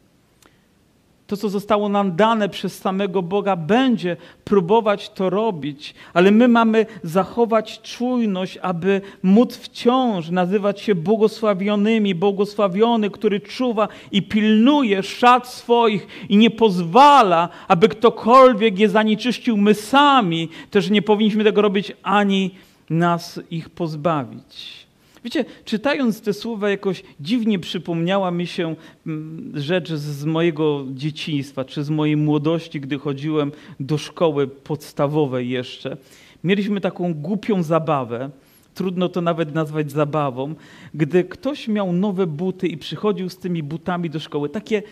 [1.27, 6.87] to, co zostało nam dane przez samego Boga, będzie próbować to robić, ale my mamy
[7.03, 16.07] zachować czujność, aby móc wciąż nazywać się błogosławionymi, błogosławiony, który czuwa i pilnuje szat swoich
[16.29, 19.57] i nie pozwala, aby ktokolwiek je zanieczyścił.
[19.57, 22.51] My sami też nie powinniśmy tego robić, ani
[22.91, 24.85] nas ich pozbawić.
[25.25, 31.85] Wiecie, czytając te słowa, jakoś dziwnie przypomniała mi się mm, rzecz z mojego dzieciństwa, czy
[31.85, 35.97] z mojej młodości, gdy chodziłem do szkoły podstawowej jeszcze.
[36.45, 38.31] Mieliśmy taką głupią zabawę,
[38.75, 40.55] trudno to nawet nazwać zabawą,
[40.95, 44.83] gdy ktoś miał nowe buty i przychodził z tymi butami do szkoły, takie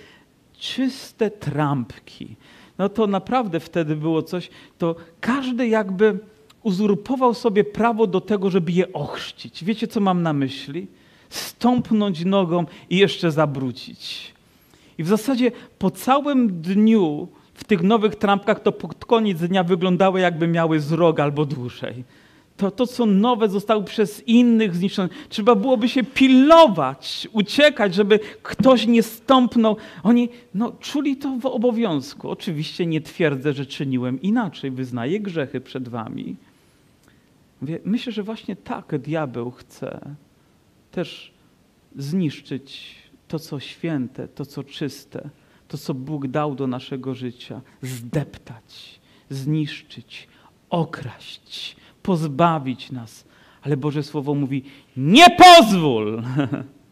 [0.59, 2.37] czyste trampki.
[2.79, 6.19] No to naprawdę wtedy było coś, to każdy jakby
[6.63, 9.65] uzurpował sobie prawo do tego, żeby je ochrzcić.
[9.65, 10.87] Wiecie, co mam na myśli?
[11.31, 14.35] Stąpnąć nogą i jeszcze zabrudzić.
[14.99, 20.21] I w zasadzie po całym dniu w tych nowych trampkach to pod koniec dnia wyglądały
[20.21, 22.05] jakby miały z rok albo dłużej.
[22.57, 25.09] To, to, co nowe zostało przez innych zniszczone.
[25.29, 29.77] Trzeba byłoby się pilnować, uciekać, żeby ktoś nie stąpnął.
[30.03, 32.31] Oni no, czuli to w obowiązku.
[32.31, 34.71] Oczywiście nie twierdzę, że czyniłem inaczej.
[34.71, 36.37] Wyznaję grzechy przed wami.
[37.85, 40.15] Myślę, że właśnie tak diabeł chce
[40.91, 41.33] też
[41.97, 42.95] zniszczyć
[43.29, 45.31] to, co święte, to, co czyste,
[45.69, 50.29] to, co Bóg dał do naszego życia, zdeptać, zniszczyć,
[50.71, 53.25] okraść, pozbawić nas.
[53.63, 54.63] Ale Boże Słowo mówi:
[54.97, 56.23] Nie pozwól!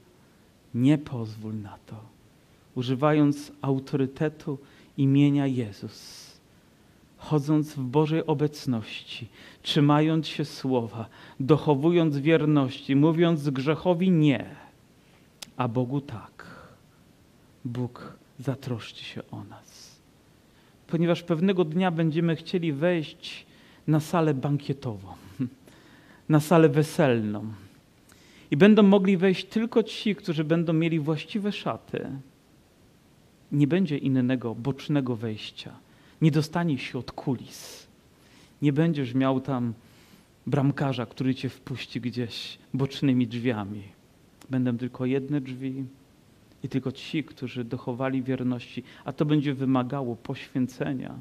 [0.74, 1.96] nie pozwól na to.
[2.74, 4.58] Używając autorytetu
[4.96, 6.19] imienia Jezus
[7.20, 9.28] chodząc w Bożej obecności,
[9.62, 11.08] trzymając się słowa,
[11.40, 14.46] dochowując wierności, mówiąc grzechowi nie,
[15.56, 16.46] a Bogu tak.
[17.64, 20.00] Bóg zatroszczy się o nas.
[20.86, 23.46] Ponieważ pewnego dnia będziemy chcieli wejść
[23.86, 25.08] na salę bankietową,
[26.28, 27.44] na salę weselną.
[28.50, 32.10] I będą mogli wejść tylko ci, którzy będą mieli właściwe szaty.
[33.52, 35.89] Nie będzie innego bocznego wejścia
[36.22, 37.86] nie dostaniesz się od kulis.
[38.62, 39.74] Nie będziesz miał tam
[40.46, 43.82] bramkarza, który cię wpuści gdzieś bocznymi drzwiami.
[44.50, 45.84] Będą tylko jedne drzwi
[46.62, 51.14] i tylko ci, którzy dochowali wierności, a to będzie wymagało poświęcenia,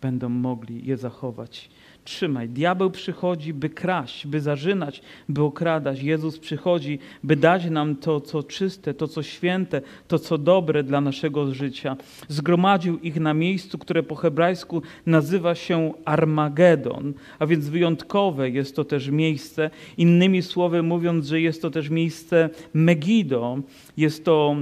[0.00, 1.70] będą mogli je zachować.
[2.04, 2.48] Trzymaj.
[2.48, 6.02] Diabeł przychodzi, by kraść, by zarzynać, by okradać.
[6.02, 11.00] Jezus przychodzi, by dać nam to, co czyste, to, co święte, to, co dobre dla
[11.00, 11.96] naszego życia.
[12.28, 18.84] Zgromadził ich na miejscu, które po hebrajsku nazywa się Armagedon, a więc wyjątkowe jest to
[18.84, 19.70] też miejsce.
[19.96, 23.58] Innymi słowy mówiąc, że jest to też miejsce Megido.
[23.96, 24.56] Jest to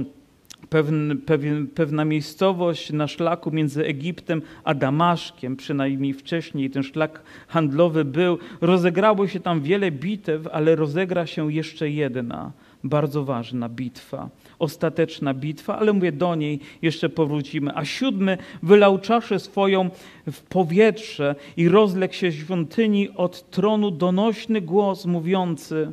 [1.25, 8.37] pewien, pewna miejscowość na szlaku między Egiptem a Damaszkiem, przynajmniej wcześniej ten szlak handlowy był.
[8.61, 12.51] Rozegrało się tam wiele bitew, ale rozegra się jeszcze jedna
[12.83, 17.71] bardzo ważna bitwa, ostateczna bitwa, ale mówię, do niej jeszcze powrócimy.
[17.75, 19.89] A siódmy wylał czaszę swoją
[20.31, 25.91] w powietrze i rozległ się świątyni od tronu donośny głos mówiący.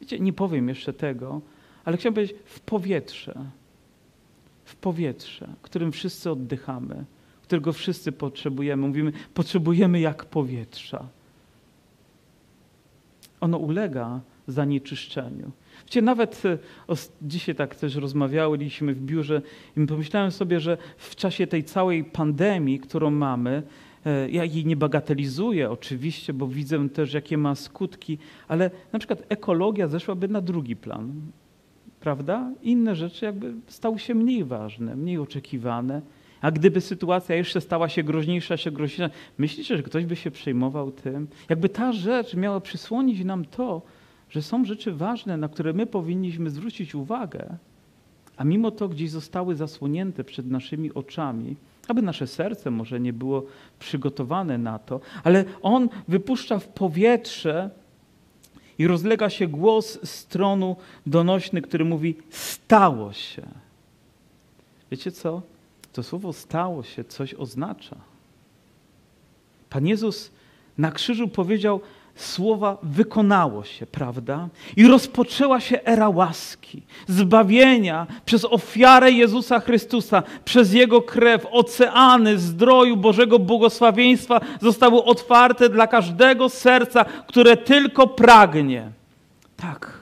[0.00, 1.40] Wiecie, nie powiem jeszcze tego,
[1.84, 3.34] ale chciałbym powiedzieć w powietrze.
[4.64, 7.04] W powietrze, którym wszyscy oddychamy,
[7.42, 8.88] którego wszyscy potrzebujemy.
[8.88, 11.08] Mówimy, potrzebujemy jak powietrza.
[13.40, 15.50] Ono ulega zanieczyszczeniu.
[15.84, 16.58] Wiecie, nawet e,
[17.22, 19.42] dzisiaj tak też rozmawialiśmy w biurze
[19.76, 23.62] i pomyślałem sobie, że w czasie tej całej pandemii, którą mamy,
[24.06, 28.18] e, ja jej nie bagatelizuję oczywiście, bo widzę też, jakie ma skutki,
[28.48, 31.12] ale na przykład ekologia zeszłaby na drugi plan
[32.00, 32.50] prawda?
[32.62, 36.02] Inne rzeczy jakby stały się mniej ważne, mniej oczekiwane.
[36.40, 40.90] A gdyby sytuacja jeszcze stała się groźniejsza, się groźniejsza, myślicie, że ktoś by się przejmował
[40.90, 41.28] tym?
[41.48, 43.82] Jakby ta rzecz miała przysłonić nam to,
[44.30, 47.56] że są rzeczy ważne, na które my powinniśmy zwrócić uwagę,
[48.36, 51.56] a mimo to gdzieś zostały zasłonięte przed naszymi oczami,
[51.88, 53.44] aby nasze serce może nie było
[53.78, 57.70] przygotowane na to, ale On wypuszcza w powietrze
[58.80, 60.76] i rozlega się głos z tronu
[61.06, 63.42] donośny, który mówi: Stało się.
[64.90, 65.42] Wiecie co?
[65.92, 67.96] To słowo stało się coś oznacza.
[69.70, 70.30] Pan Jezus
[70.78, 71.80] na krzyżu powiedział:
[72.22, 74.48] słowa wykonało się, prawda?
[74.76, 81.46] I rozpoczęła się era łaski, zbawienia przez ofiarę Jezusa Chrystusa, przez Jego krew.
[81.50, 88.90] Oceany zdroju Bożego błogosławieństwa zostały otwarte dla każdego serca, które tylko pragnie.
[89.56, 89.92] Tak,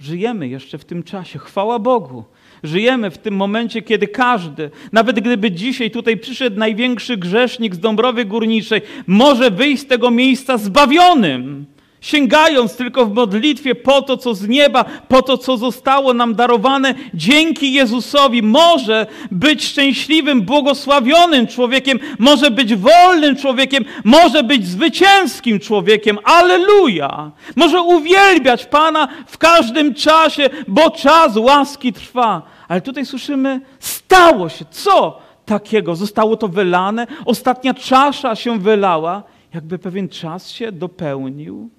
[0.00, 1.38] żyjemy jeszcze w tym czasie.
[1.38, 2.24] Chwała Bogu.
[2.62, 8.24] Żyjemy w tym momencie, kiedy każdy, nawet gdyby dzisiaj tutaj przyszedł największy grzesznik z Dąbrowy
[8.24, 11.66] Górniczej, może wyjść z tego miejsca zbawionym
[12.00, 16.94] sięgając tylko w modlitwie po to, co z nieba, po to, co zostało nam darowane
[17.14, 26.18] dzięki Jezusowi, może być szczęśliwym, błogosławionym człowiekiem, może być wolnym człowiekiem, może być zwycięskim człowiekiem.
[26.24, 27.30] Aleluja!
[27.56, 32.42] Może uwielbiać Pana w każdym czasie, bo czas łaski trwa.
[32.68, 34.64] Ale tutaj słyszymy, stało się.
[34.70, 35.96] Co takiego?
[35.96, 39.22] Zostało to wylane, ostatnia czasza się wylała,
[39.54, 41.70] jakby pewien czas się dopełnił.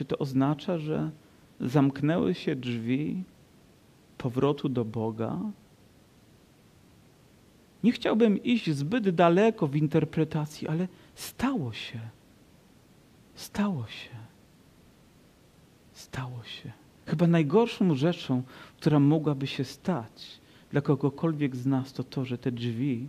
[0.00, 1.10] Czy to oznacza, że
[1.60, 3.24] zamknęły się drzwi
[4.18, 5.38] powrotu do Boga?
[7.84, 12.00] Nie chciałbym iść zbyt daleko w interpretacji, ale stało się.
[13.34, 14.16] Stało się.
[15.92, 16.72] Stało się.
[17.06, 18.42] Chyba najgorszą rzeczą,
[18.76, 20.40] która mogłaby się stać
[20.70, 23.08] dla kogokolwiek z nas, to to, że te drzwi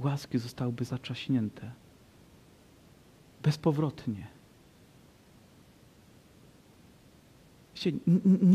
[0.00, 1.70] łaski zostałyby zaczaśnięte.
[3.42, 4.33] Bezpowrotnie.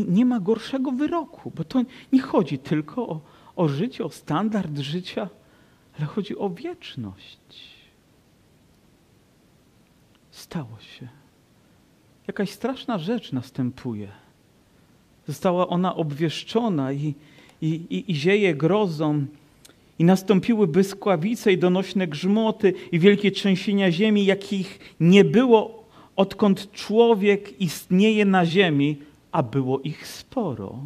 [0.07, 3.21] Nie ma gorszego wyroku, bo to nie chodzi tylko o,
[3.55, 5.29] o życie, o standard życia,
[5.97, 7.39] ale chodzi o wieczność.
[10.31, 11.07] Stało się.
[12.27, 14.11] Jakaś straszna rzecz następuje.
[15.27, 17.15] Została ona obwieszczona i,
[17.61, 19.25] i, i, i zieje grozą,
[19.99, 25.83] i nastąpiły błyskawice i donośne grzmoty i wielkie trzęsienia ziemi, jakich nie było,
[26.15, 28.97] odkąd człowiek istnieje na ziemi,
[29.31, 30.79] a było ich sporo.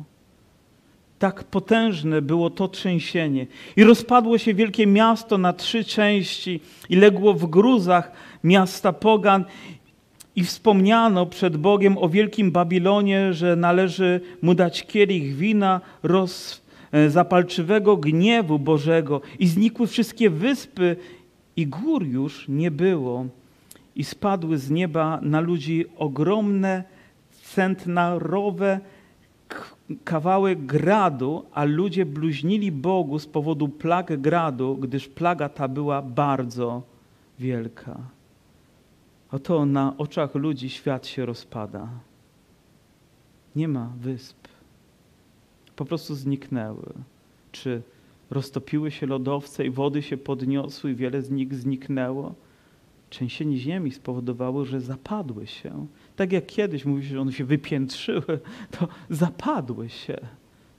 [1.19, 3.47] Tak potężne było to trzęsienie.
[3.75, 8.11] I rozpadło się wielkie miasto na trzy części i legło w gruzach
[8.43, 9.45] miasta pogan.
[10.35, 17.09] I wspomniano przed Bogiem o wielkim Babilonie, że należy mu dać kielich wina roz, e,
[17.09, 19.21] zapalczywego gniewu Bożego.
[19.39, 20.95] I znikły wszystkie wyspy
[21.55, 23.25] i gór już nie było.
[23.95, 26.83] I spadły z nieba na ludzi ogromne
[27.55, 28.79] centnarowe
[30.03, 36.81] kawały gradu, a ludzie bluźnili Bogu z powodu plag gradu, gdyż plaga ta była bardzo
[37.39, 37.99] wielka.
[39.31, 41.87] Oto na oczach ludzi świat się rozpada.
[43.55, 44.47] Nie ma wysp.
[45.75, 46.93] Po prostu zniknęły.
[47.51, 47.81] Czy
[48.33, 52.35] Roztopiły się lodowce i wody się podniosły i wiele z nich zniknęło.
[53.09, 55.87] Trzęsienie ziemi spowodowało, że zapadły się.
[56.15, 58.39] Tak jak kiedyś mówi się, że one się wypiętrzyły,
[58.71, 60.17] to zapadły się.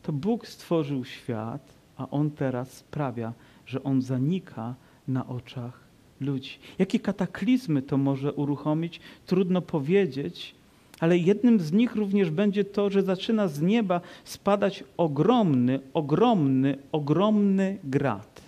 [0.03, 3.33] To Bóg stworzył świat, a On teraz sprawia,
[3.67, 4.75] że On zanika
[5.09, 5.81] na oczach
[6.21, 6.59] ludzi.
[6.79, 10.55] Jakie kataklizmy to może uruchomić, trudno powiedzieć,
[11.01, 17.79] ale jednym z nich również będzie to, że zaczyna z nieba spadać ogromny, ogromny, ogromny
[17.85, 18.43] grad.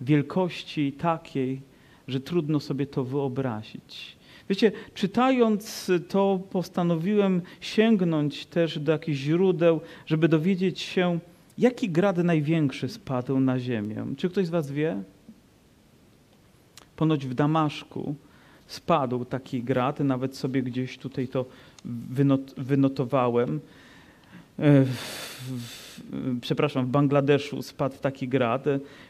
[0.00, 1.60] Wielkości takiej,
[2.08, 4.16] że trudno sobie to wyobrazić.
[4.48, 11.18] Wiecie, czytając to, postanowiłem sięgnąć też do jakichś źródeł, żeby dowiedzieć się,
[11.58, 14.06] jaki grad największy spadł na ziemię.
[14.16, 15.02] Czy ktoś z Was wie?
[16.96, 18.14] Ponoć w Damaszku
[18.66, 21.44] spadł taki grad, nawet sobie gdzieś tutaj to
[21.84, 23.60] wynot, wynotowałem.
[24.58, 24.90] E, w,
[25.48, 26.00] w,
[26.40, 28.64] przepraszam, w Bangladeszu spadł taki grad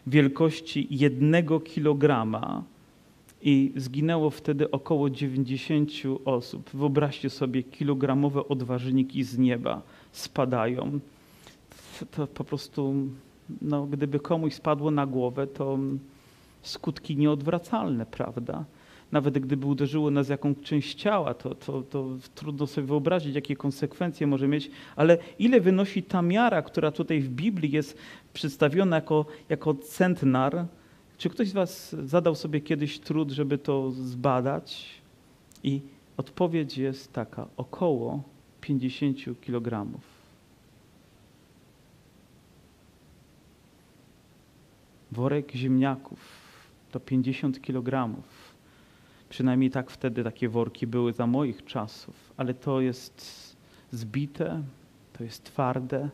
[0.06, 2.62] wielkości jednego kilograma
[3.44, 5.90] i zginęło wtedy około 90
[6.24, 6.70] osób.
[6.74, 9.82] Wyobraźcie sobie, kilogramowe odważniki z nieba
[10.12, 11.00] spadają.
[12.10, 12.94] To po prostu,
[13.62, 15.78] no, gdyby komuś spadło na głowę, to
[16.62, 18.64] skutki nieodwracalne, prawda?
[19.12, 24.26] Nawet gdyby uderzyło nas jakąś część ciała, to, to, to trudno sobie wyobrazić, jakie konsekwencje
[24.26, 27.98] może mieć, ale ile wynosi ta miara, która tutaj w Biblii jest
[28.32, 30.66] przedstawiona jako, jako centnar,
[31.18, 34.86] czy ktoś z Was zadał sobie kiedyś trud, żeby to zbadać?
[35.62, 35.80] I
[36.16, 38.22] odpowiedź jest taka: około
[38.60, 39.86] 50 kg.
[45.12, 46.18] Worek ziemniaków
[46.90, 48.14] to 50 kg.
[49.28, 53.56] Przynajmniej tak wtedy takie worki były za moich czasów, ale to jest
[53.92, 54.62] zbite,
[55.12, 56.10] to jest twarde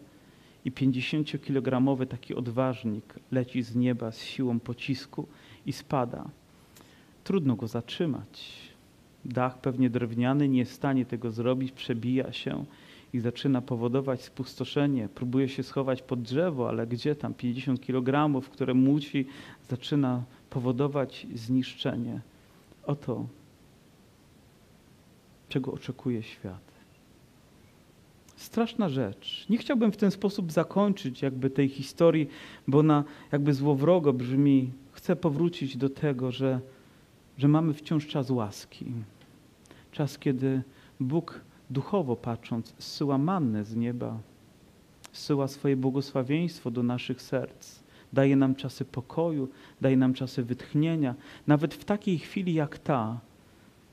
[0.64, 5.26] i 50-kilogramowy taki odważnik leci z nieba z siłą pocisku
[5.66, 6.30] i spada.
[7.24, 8.56] Trudno go zatrzymać.
[9.24, 12.64] Dach pewnie drewniany nie jest w stanie tego zrobić, przebija się
[13.12, 15.08] i zaczyna powodować spustoszenie.
[15.08, 19.26] Próbuje się schować pod drzewo, ale gdzie tam 50 kg, które muci,
[19.68, 22.20] zaczyna powodować zniszczenie.
[22.86, 23.26] Oto,
[25.48, 26.69] czego oczekuje świat.
[28.40, 29.46] Straszna rzecz.
[29.50, 32.28] Nie chciałbym w ten sposób zakończyć jakby tej historii,
[32.68, 34.72] bo ona jakby złowrogo brzmi.
[34.92, 36.60] Chcę powrócić do tego, że,
[37.38, 38.86] że mamy wciąż czas łaski.
[39.92, 40.62] Czas, kiedy
[41.00, 44.18] Bóg duchowo patrząc zsyła mannę z nieba,
[45.12, 47.80] zsyła swoje błogosławieństwo do naszych serc.
[48.12, 49.48] Daje nam czasy pokoju,
[49.80, 51.14] daje nam czasy wytchnienia.
[51.46, 53.20] Nawet w takiej chwili jak ta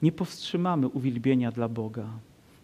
[0.02, 2.10] nie powstrzymamy uwielbienia dla Boga.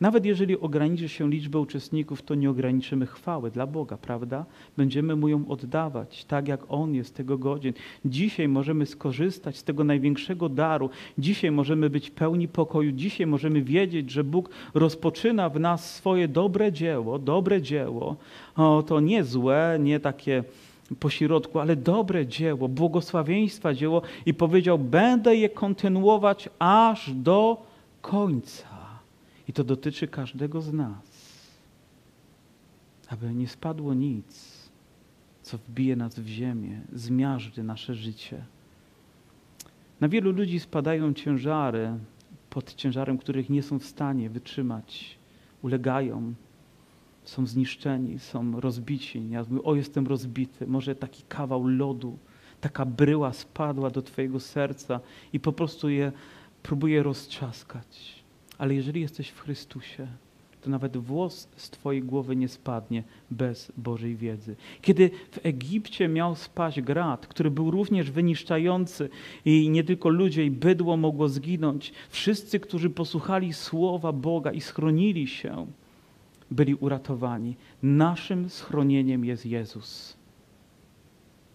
[0.01, 4.45] Nawet jeżeli ograniczy się liczbę uczestników, to nie ograniczymy chwały dla Boga, prawda?
[4.77, 7.73] Będziemy Mu ją oddawać, tak jak On jest tego godzien.
[8.05, 10.89] Dzisiaj możemy skorzystać z tego największego daru.
[11.17, 12.91] Dzisiaj możemy być pełni pokoju.
[12.91, 18.15] Dzisiaj możemy wiedzieć, że Bóg rozpoczyna w nas swoje dobre dzieło, dobre dzieło.
[18.55, 20.43] O, to nie złe, nie takie
[20.99, 27.65] pośrodku, ale dobre dzieło, błogosławieństwa dzieło i powiedział, będę je kontynuować aż do
[28.01, 28.72] końca.
[29.53, 31.07] I to dotyczy każdego z nas.
[33.09, 34.59] Aby nie spadło nic,
[35.41, 38.45] co wbije nas w ziemię, zmiażdży nasze życie.
[40.01, 41.97] Na wielu ludzi spadają ciężary
[42.49, 45.17] pod ciężarem, których nie są w stanie wytrzymać.
[45.61, 46.33] Ulegają,
[47.23, 49.29] są zniszczeni, są rozbici.
[49.29, 50.67] Ja mówię, o jestem rozbity.
[50.67, 52.17] Może taki kawał lodu,
[52.61, 54.99] taka bryła spadła do Twojego serca
[55.33, 56.11] i po prostu je
[56.63, 58.22] próbuje roztrzaskać.
[58.57, 60.07] Ale jeżeli jesteś w Chrystusie,
[60.63, 64.55] to nawet włos z Twojej głowy nie spadnie bez Bożej wiedzy.
[64.81, 69.09] Kiedy w Egipcie miał spaść grad, który był również wyniszczający
[69.45, 75.27] i nie tylko ludzie i bydło mogło zginąć, wszyscy, którzy posłuchali słowa Boga i schronili
[75.27, 75.67] się,
[76.51, 77.55] byli uratowani.
[77.83, 80.17] Naszym schronieniem jest Jezus.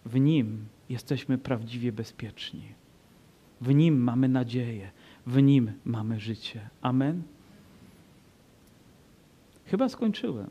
[0.05, 2.61] W Nim jesteśmy prawdziwie bezpieczni.
[3.61, 4.91] W Nim mamy nadzieję.
[5.29, 6.69] W Nim mamy życie.
[6.81, 7.23] Amen.
[9.65, 10.49] Chyba skończyłem.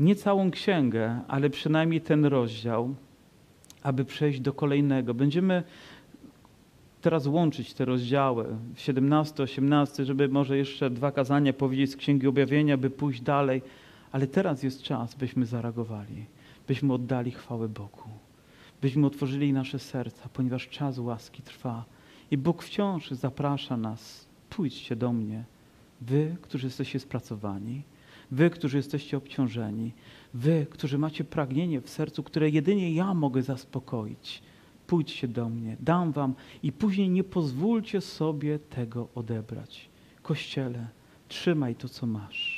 [0.00, 2.94] Nie całą księgę, ale przynajmniej ten rozdział,
[3.82, 5.14] aby przejść do kolejnego.
[5.14, 5.62] Będziemy
[7.00, 12.76] teraz łączyć te rozdziały, 17, 18, żeby może jeszcze dwa kazania powiedzieć z Księgi Objawienia,
[12.76, 13.62] by pójść dalej.
[14.12, 16.24] Ale teraz jest czas, byśmy zareagowali,
[16.68, 18.08] byśmy oddali chwałę Bogu,
[18.82, 21.95] byśmy otworzyli nasze serca, ponieważ czas łaski trwa.
[22.30, 25.44] I Bóg wciąż zaprasza nas, pójdźcie do mnie,
[26.00, 27.82] wy, którzy jesteście spracowani,
[28.30, 29.92] wy, którzy jesteście obciążeni,
[30.34, 34.42] wy, którzy macie pragnienie w sercu, które jedynie ja mogę zaspokoić.
[34.86, 39.88] Pójdźcie do mnie, dam wam i później nie pozwólcie sobie tego odebrać.
[40.22, 40.88] Kościele,
[41.28, 42.55] trzymaj to, co masz.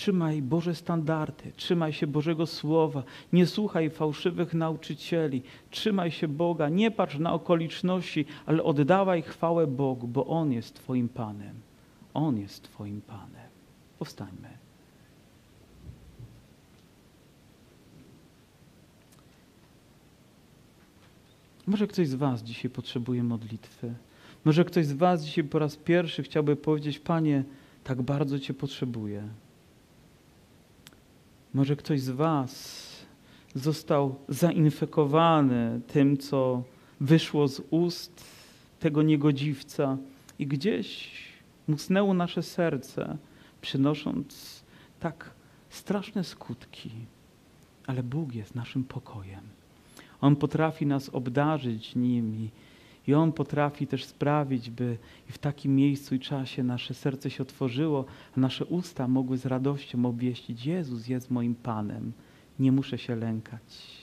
[0.00, 6.90] Trzymaj Boże standardy, trzymaj się Bożego Słowa, nie słuchaj fałszywych nauczycieli, trzymaj się Boga, nie
[6.90, 11.54] patrz na okoliczności, ale oddawaj chwałę Bogu, bo On jest Twoim Panem.
[12.14, 13.48] On jest Twoim Panem.
[13.98, 14.48] Powstańmy.
[21.66, 23.94] Może ktoś z Was dzisiaj potrzebuje modlitwy.
[24.44, 27.44] Może ktoś z Was dzisiaj po raz pierwszy chciałby powiedzieć: Panie,
[27.84, 29.28] tak bardzo Cię potrzebuję.
[31.54, 32.90] Może ktoś z Was
[33.54, 36.62] został zainfekowany tym, co
[37.00, 38.24] wyszło z ust
[38.80, 39.96] tego niegodziwca
[40.38, 41.10] i gdzieś
[41.68, 43.16] musnęło nasze serce,
[43.60, 44.62] przynosząc
[45.00, 45.30] tak
[45.70, 46.90] straszne skutki.
[47.86, 49.40] Ale Bóg jest naszym pokojem.
[50.20, 52.50] On potrafi nas obdarzyć nimi
[53.10, 54.98] i On potrafi też sprawić, by
[55.28, 58.04] w takim miejscu i czasie nasze serce się otworzyło,
[58.36, 62.12] a nasze usta mogły z radością obwieścić: Jezus jest moim Panem.
[62.58, 64.00] Nie muszę się lękać.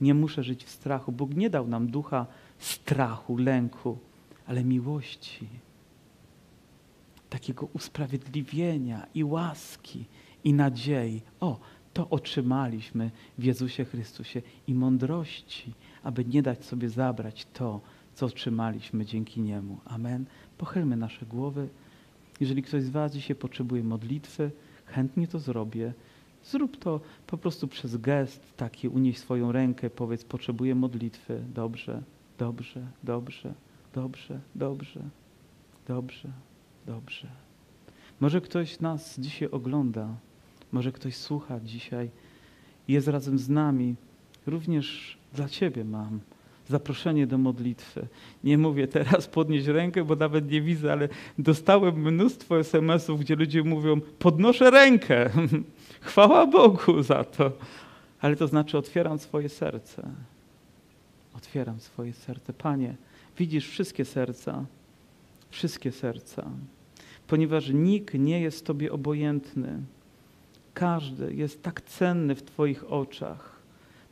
[0.00, 1.12] Nie muszę żyć w strachu.
[1.12, 2.26] Bóg nie dał nam ducha
[2.58, 3.98] strachu, lęku,
[4.46, 5.46] ale miłości,
[7.30, 10.04] takiego usprawiedliwienia i łaski
[10.44, 11.22] i nadziei.
[11.40, 11.60] O,
[11.92, 17.80] to otrzymaliśmy w Jezusie Chrystusie i mądrości, aby nie dać sobie zabrać to,
[18.14, 19.78] co otrzymaliśmy dzięki Niemu.
[19.84, 20.24] Amen.
[20.58, 21.68] Pochylmy nasze głowy.
[22.40, 24.50] Jeżeli ktoś z Was dzisiaj potrzebuje modlitwy,
[24.86, 25.92] chętnie to zrobię.
[26.44, 31.42] Zrób to po prostu przez gest taki, unieś swoją rękę, powiedz, potrzebuję modlitwy.
[31.54, 32.02] Dobrze,
[32.38, 33.54] dobrze, dobrze,
[33.94, 35.00] dobrze, dobrze,
[35.88, 36.28] dobrze,
[36.86, 37.28] dobrze.
[38.20, 40.08] Może ktoś nas dzisiaj ogląda,
[40.72, 42.10] może ktoś słucha dzisiaj,
[42.88, 43.94] jest razem z nami.
[44.46, 46.20] Również dla Ciebie mam
[46.70, 48.06] zaproszenie do modlitwy.
[48.44, 53.62] Nie mówię teraz podnieść rękę, bo nawet nie widzę, ale dostałem mnóstwo SMS-ów, gdzie ludzie
[53.62, 55.30] mówią: Podnoszę rękę.
[56.00, 57.52] Chwała Bogu za to.
[58.20, 60.10] Ale to znaczy, otwieram swoje serce.
[61.36, 62.52] Otwieram swoje serce.
[62.52, 62.94] Panie,
[63.38, 64.64] widzisz wszystkie serca,
[65.50, 66.50] wszystkie serca,
[67.26, 69.78] ponieważ nikt nie jest Tobie obojętny.
[70.74, 73.59] Każdy jest tak cenny w Twoich oczach,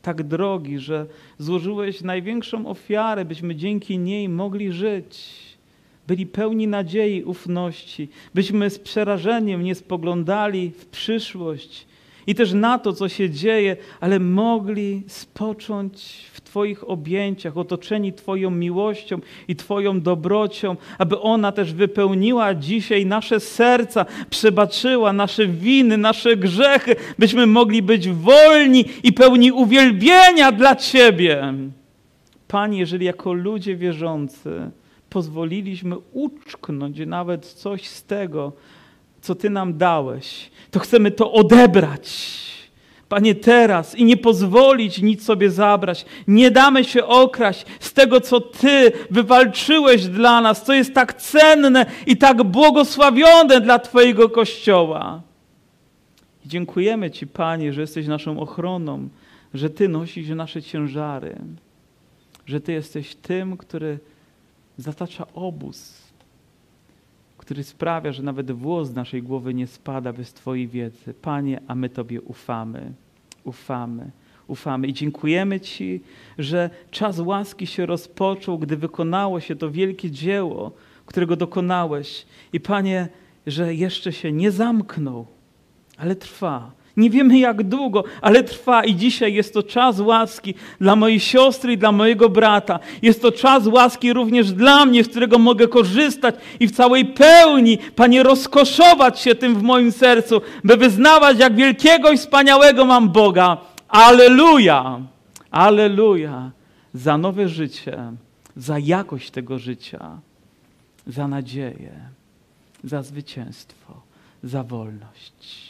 [0.09, 1.07] tak drogi, że
[1.39, 5.29] złożyłeś największą ofiarę, byśmy dzięki niej mogli żyć.
[6.07, 11.87] Byli pełni nadziei, ufności, byśmy z przerażeniem nie spoglądali w przyszłość
[12.27, 18.51] i też na to, co się dzieje, ale mogli spocząć w Twoich objęciach, otoczeni Twoją
[18.51, 19.19] miłością
[19.49, 26.97] i Twoją dobrocią, aby ona też wypełniła dzisiaj nasze serca, przebaczyła nasze winy, nasze grzechy,
[27.19, 31.55] byśmy mogli być wolni i pełni uwielbienia dla Ciebie.
[32.49, 34.71] Panie, jeżeli jako ludzie wierzący
[35.11, 38.53] pozwoliliśmy uczknąć nawet coś z tego,
[39.21, 42.09] co Ty nam dałeś, to chcemy to odebrać.
[43.09, 46.07] Panie, teraz i nie pozwolić nic sobie zabrać.
[46.29, 51.87] Nie damy się okraść z tego, co Ty wywalczyłeś dla nas, co jest tak cenne
[52.07, 55.23] i tak błogosławione dla Twojego Kościoła.
[56.45, 59.09] I dziękujemy Ci, Panie, że jesteś naszą ochroną,
[59.55, 61.37] że Ty nosisz nasze ciężary,
[62.47, 63.99] że Ty jesteś tym, który
[64.79, 65.98] zatacza obóz,
[67.49, 71.15] który sprawia, że nawet włos z naszej głowy nie spada bez Twojej wiedzy.
[71.15, 72.93] Panie, a my Tobie ufamy,
[73.45, 74.11] ufamy,
[74.47, 76.01] ufamy i dziękujemy Ci,
[76.39, 80.73] że czas łaski się rozpoczął, gdy wykonało się to wielkie dzieło,
[81.07, 82.27] którego dokonałeś.
[82.53, 83.09] I Panie,
[83.47, 85.27] że jeszcze się nie zamknął,
[85.97, 90.97] ale trwa nie wiemy jak długo, ale trwa i dzisiaj jest to czas łaski dla
[90.97, 92.79] mojej siostry i dla mojego brata.
[93.03, 97.79] Jest to czas łaski również dla mnie, z którego mogę korzystać i w całej pełni,
[97.97, 103.57] Panie, rozkoszować się tym w moim sercu, by wyznawać, jak wielkiego i wspaniałego mam Boga.
[103.89, 105.01] Aleluja!
[105.51, 106.51] Aleluja!
[106.95, 108.13] Za nowe życie,
[108.57, 110.19] za jakość tego życia,
[111.07, 111.93] za nadzieję,
[112.85, 114.01] za zwycięstwo,
[114.43, 115.68] za wolność.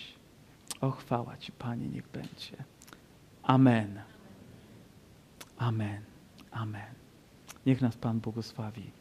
[0.81, 2.57] O, chwała Ci, Panie, niech będzie.
[3.43, 4.01] Amen.
[5.59, 6.03] Amen.
[6.51, 6.95] Amen.
[7.66, 8.97] Niech nas Pan błogosławi.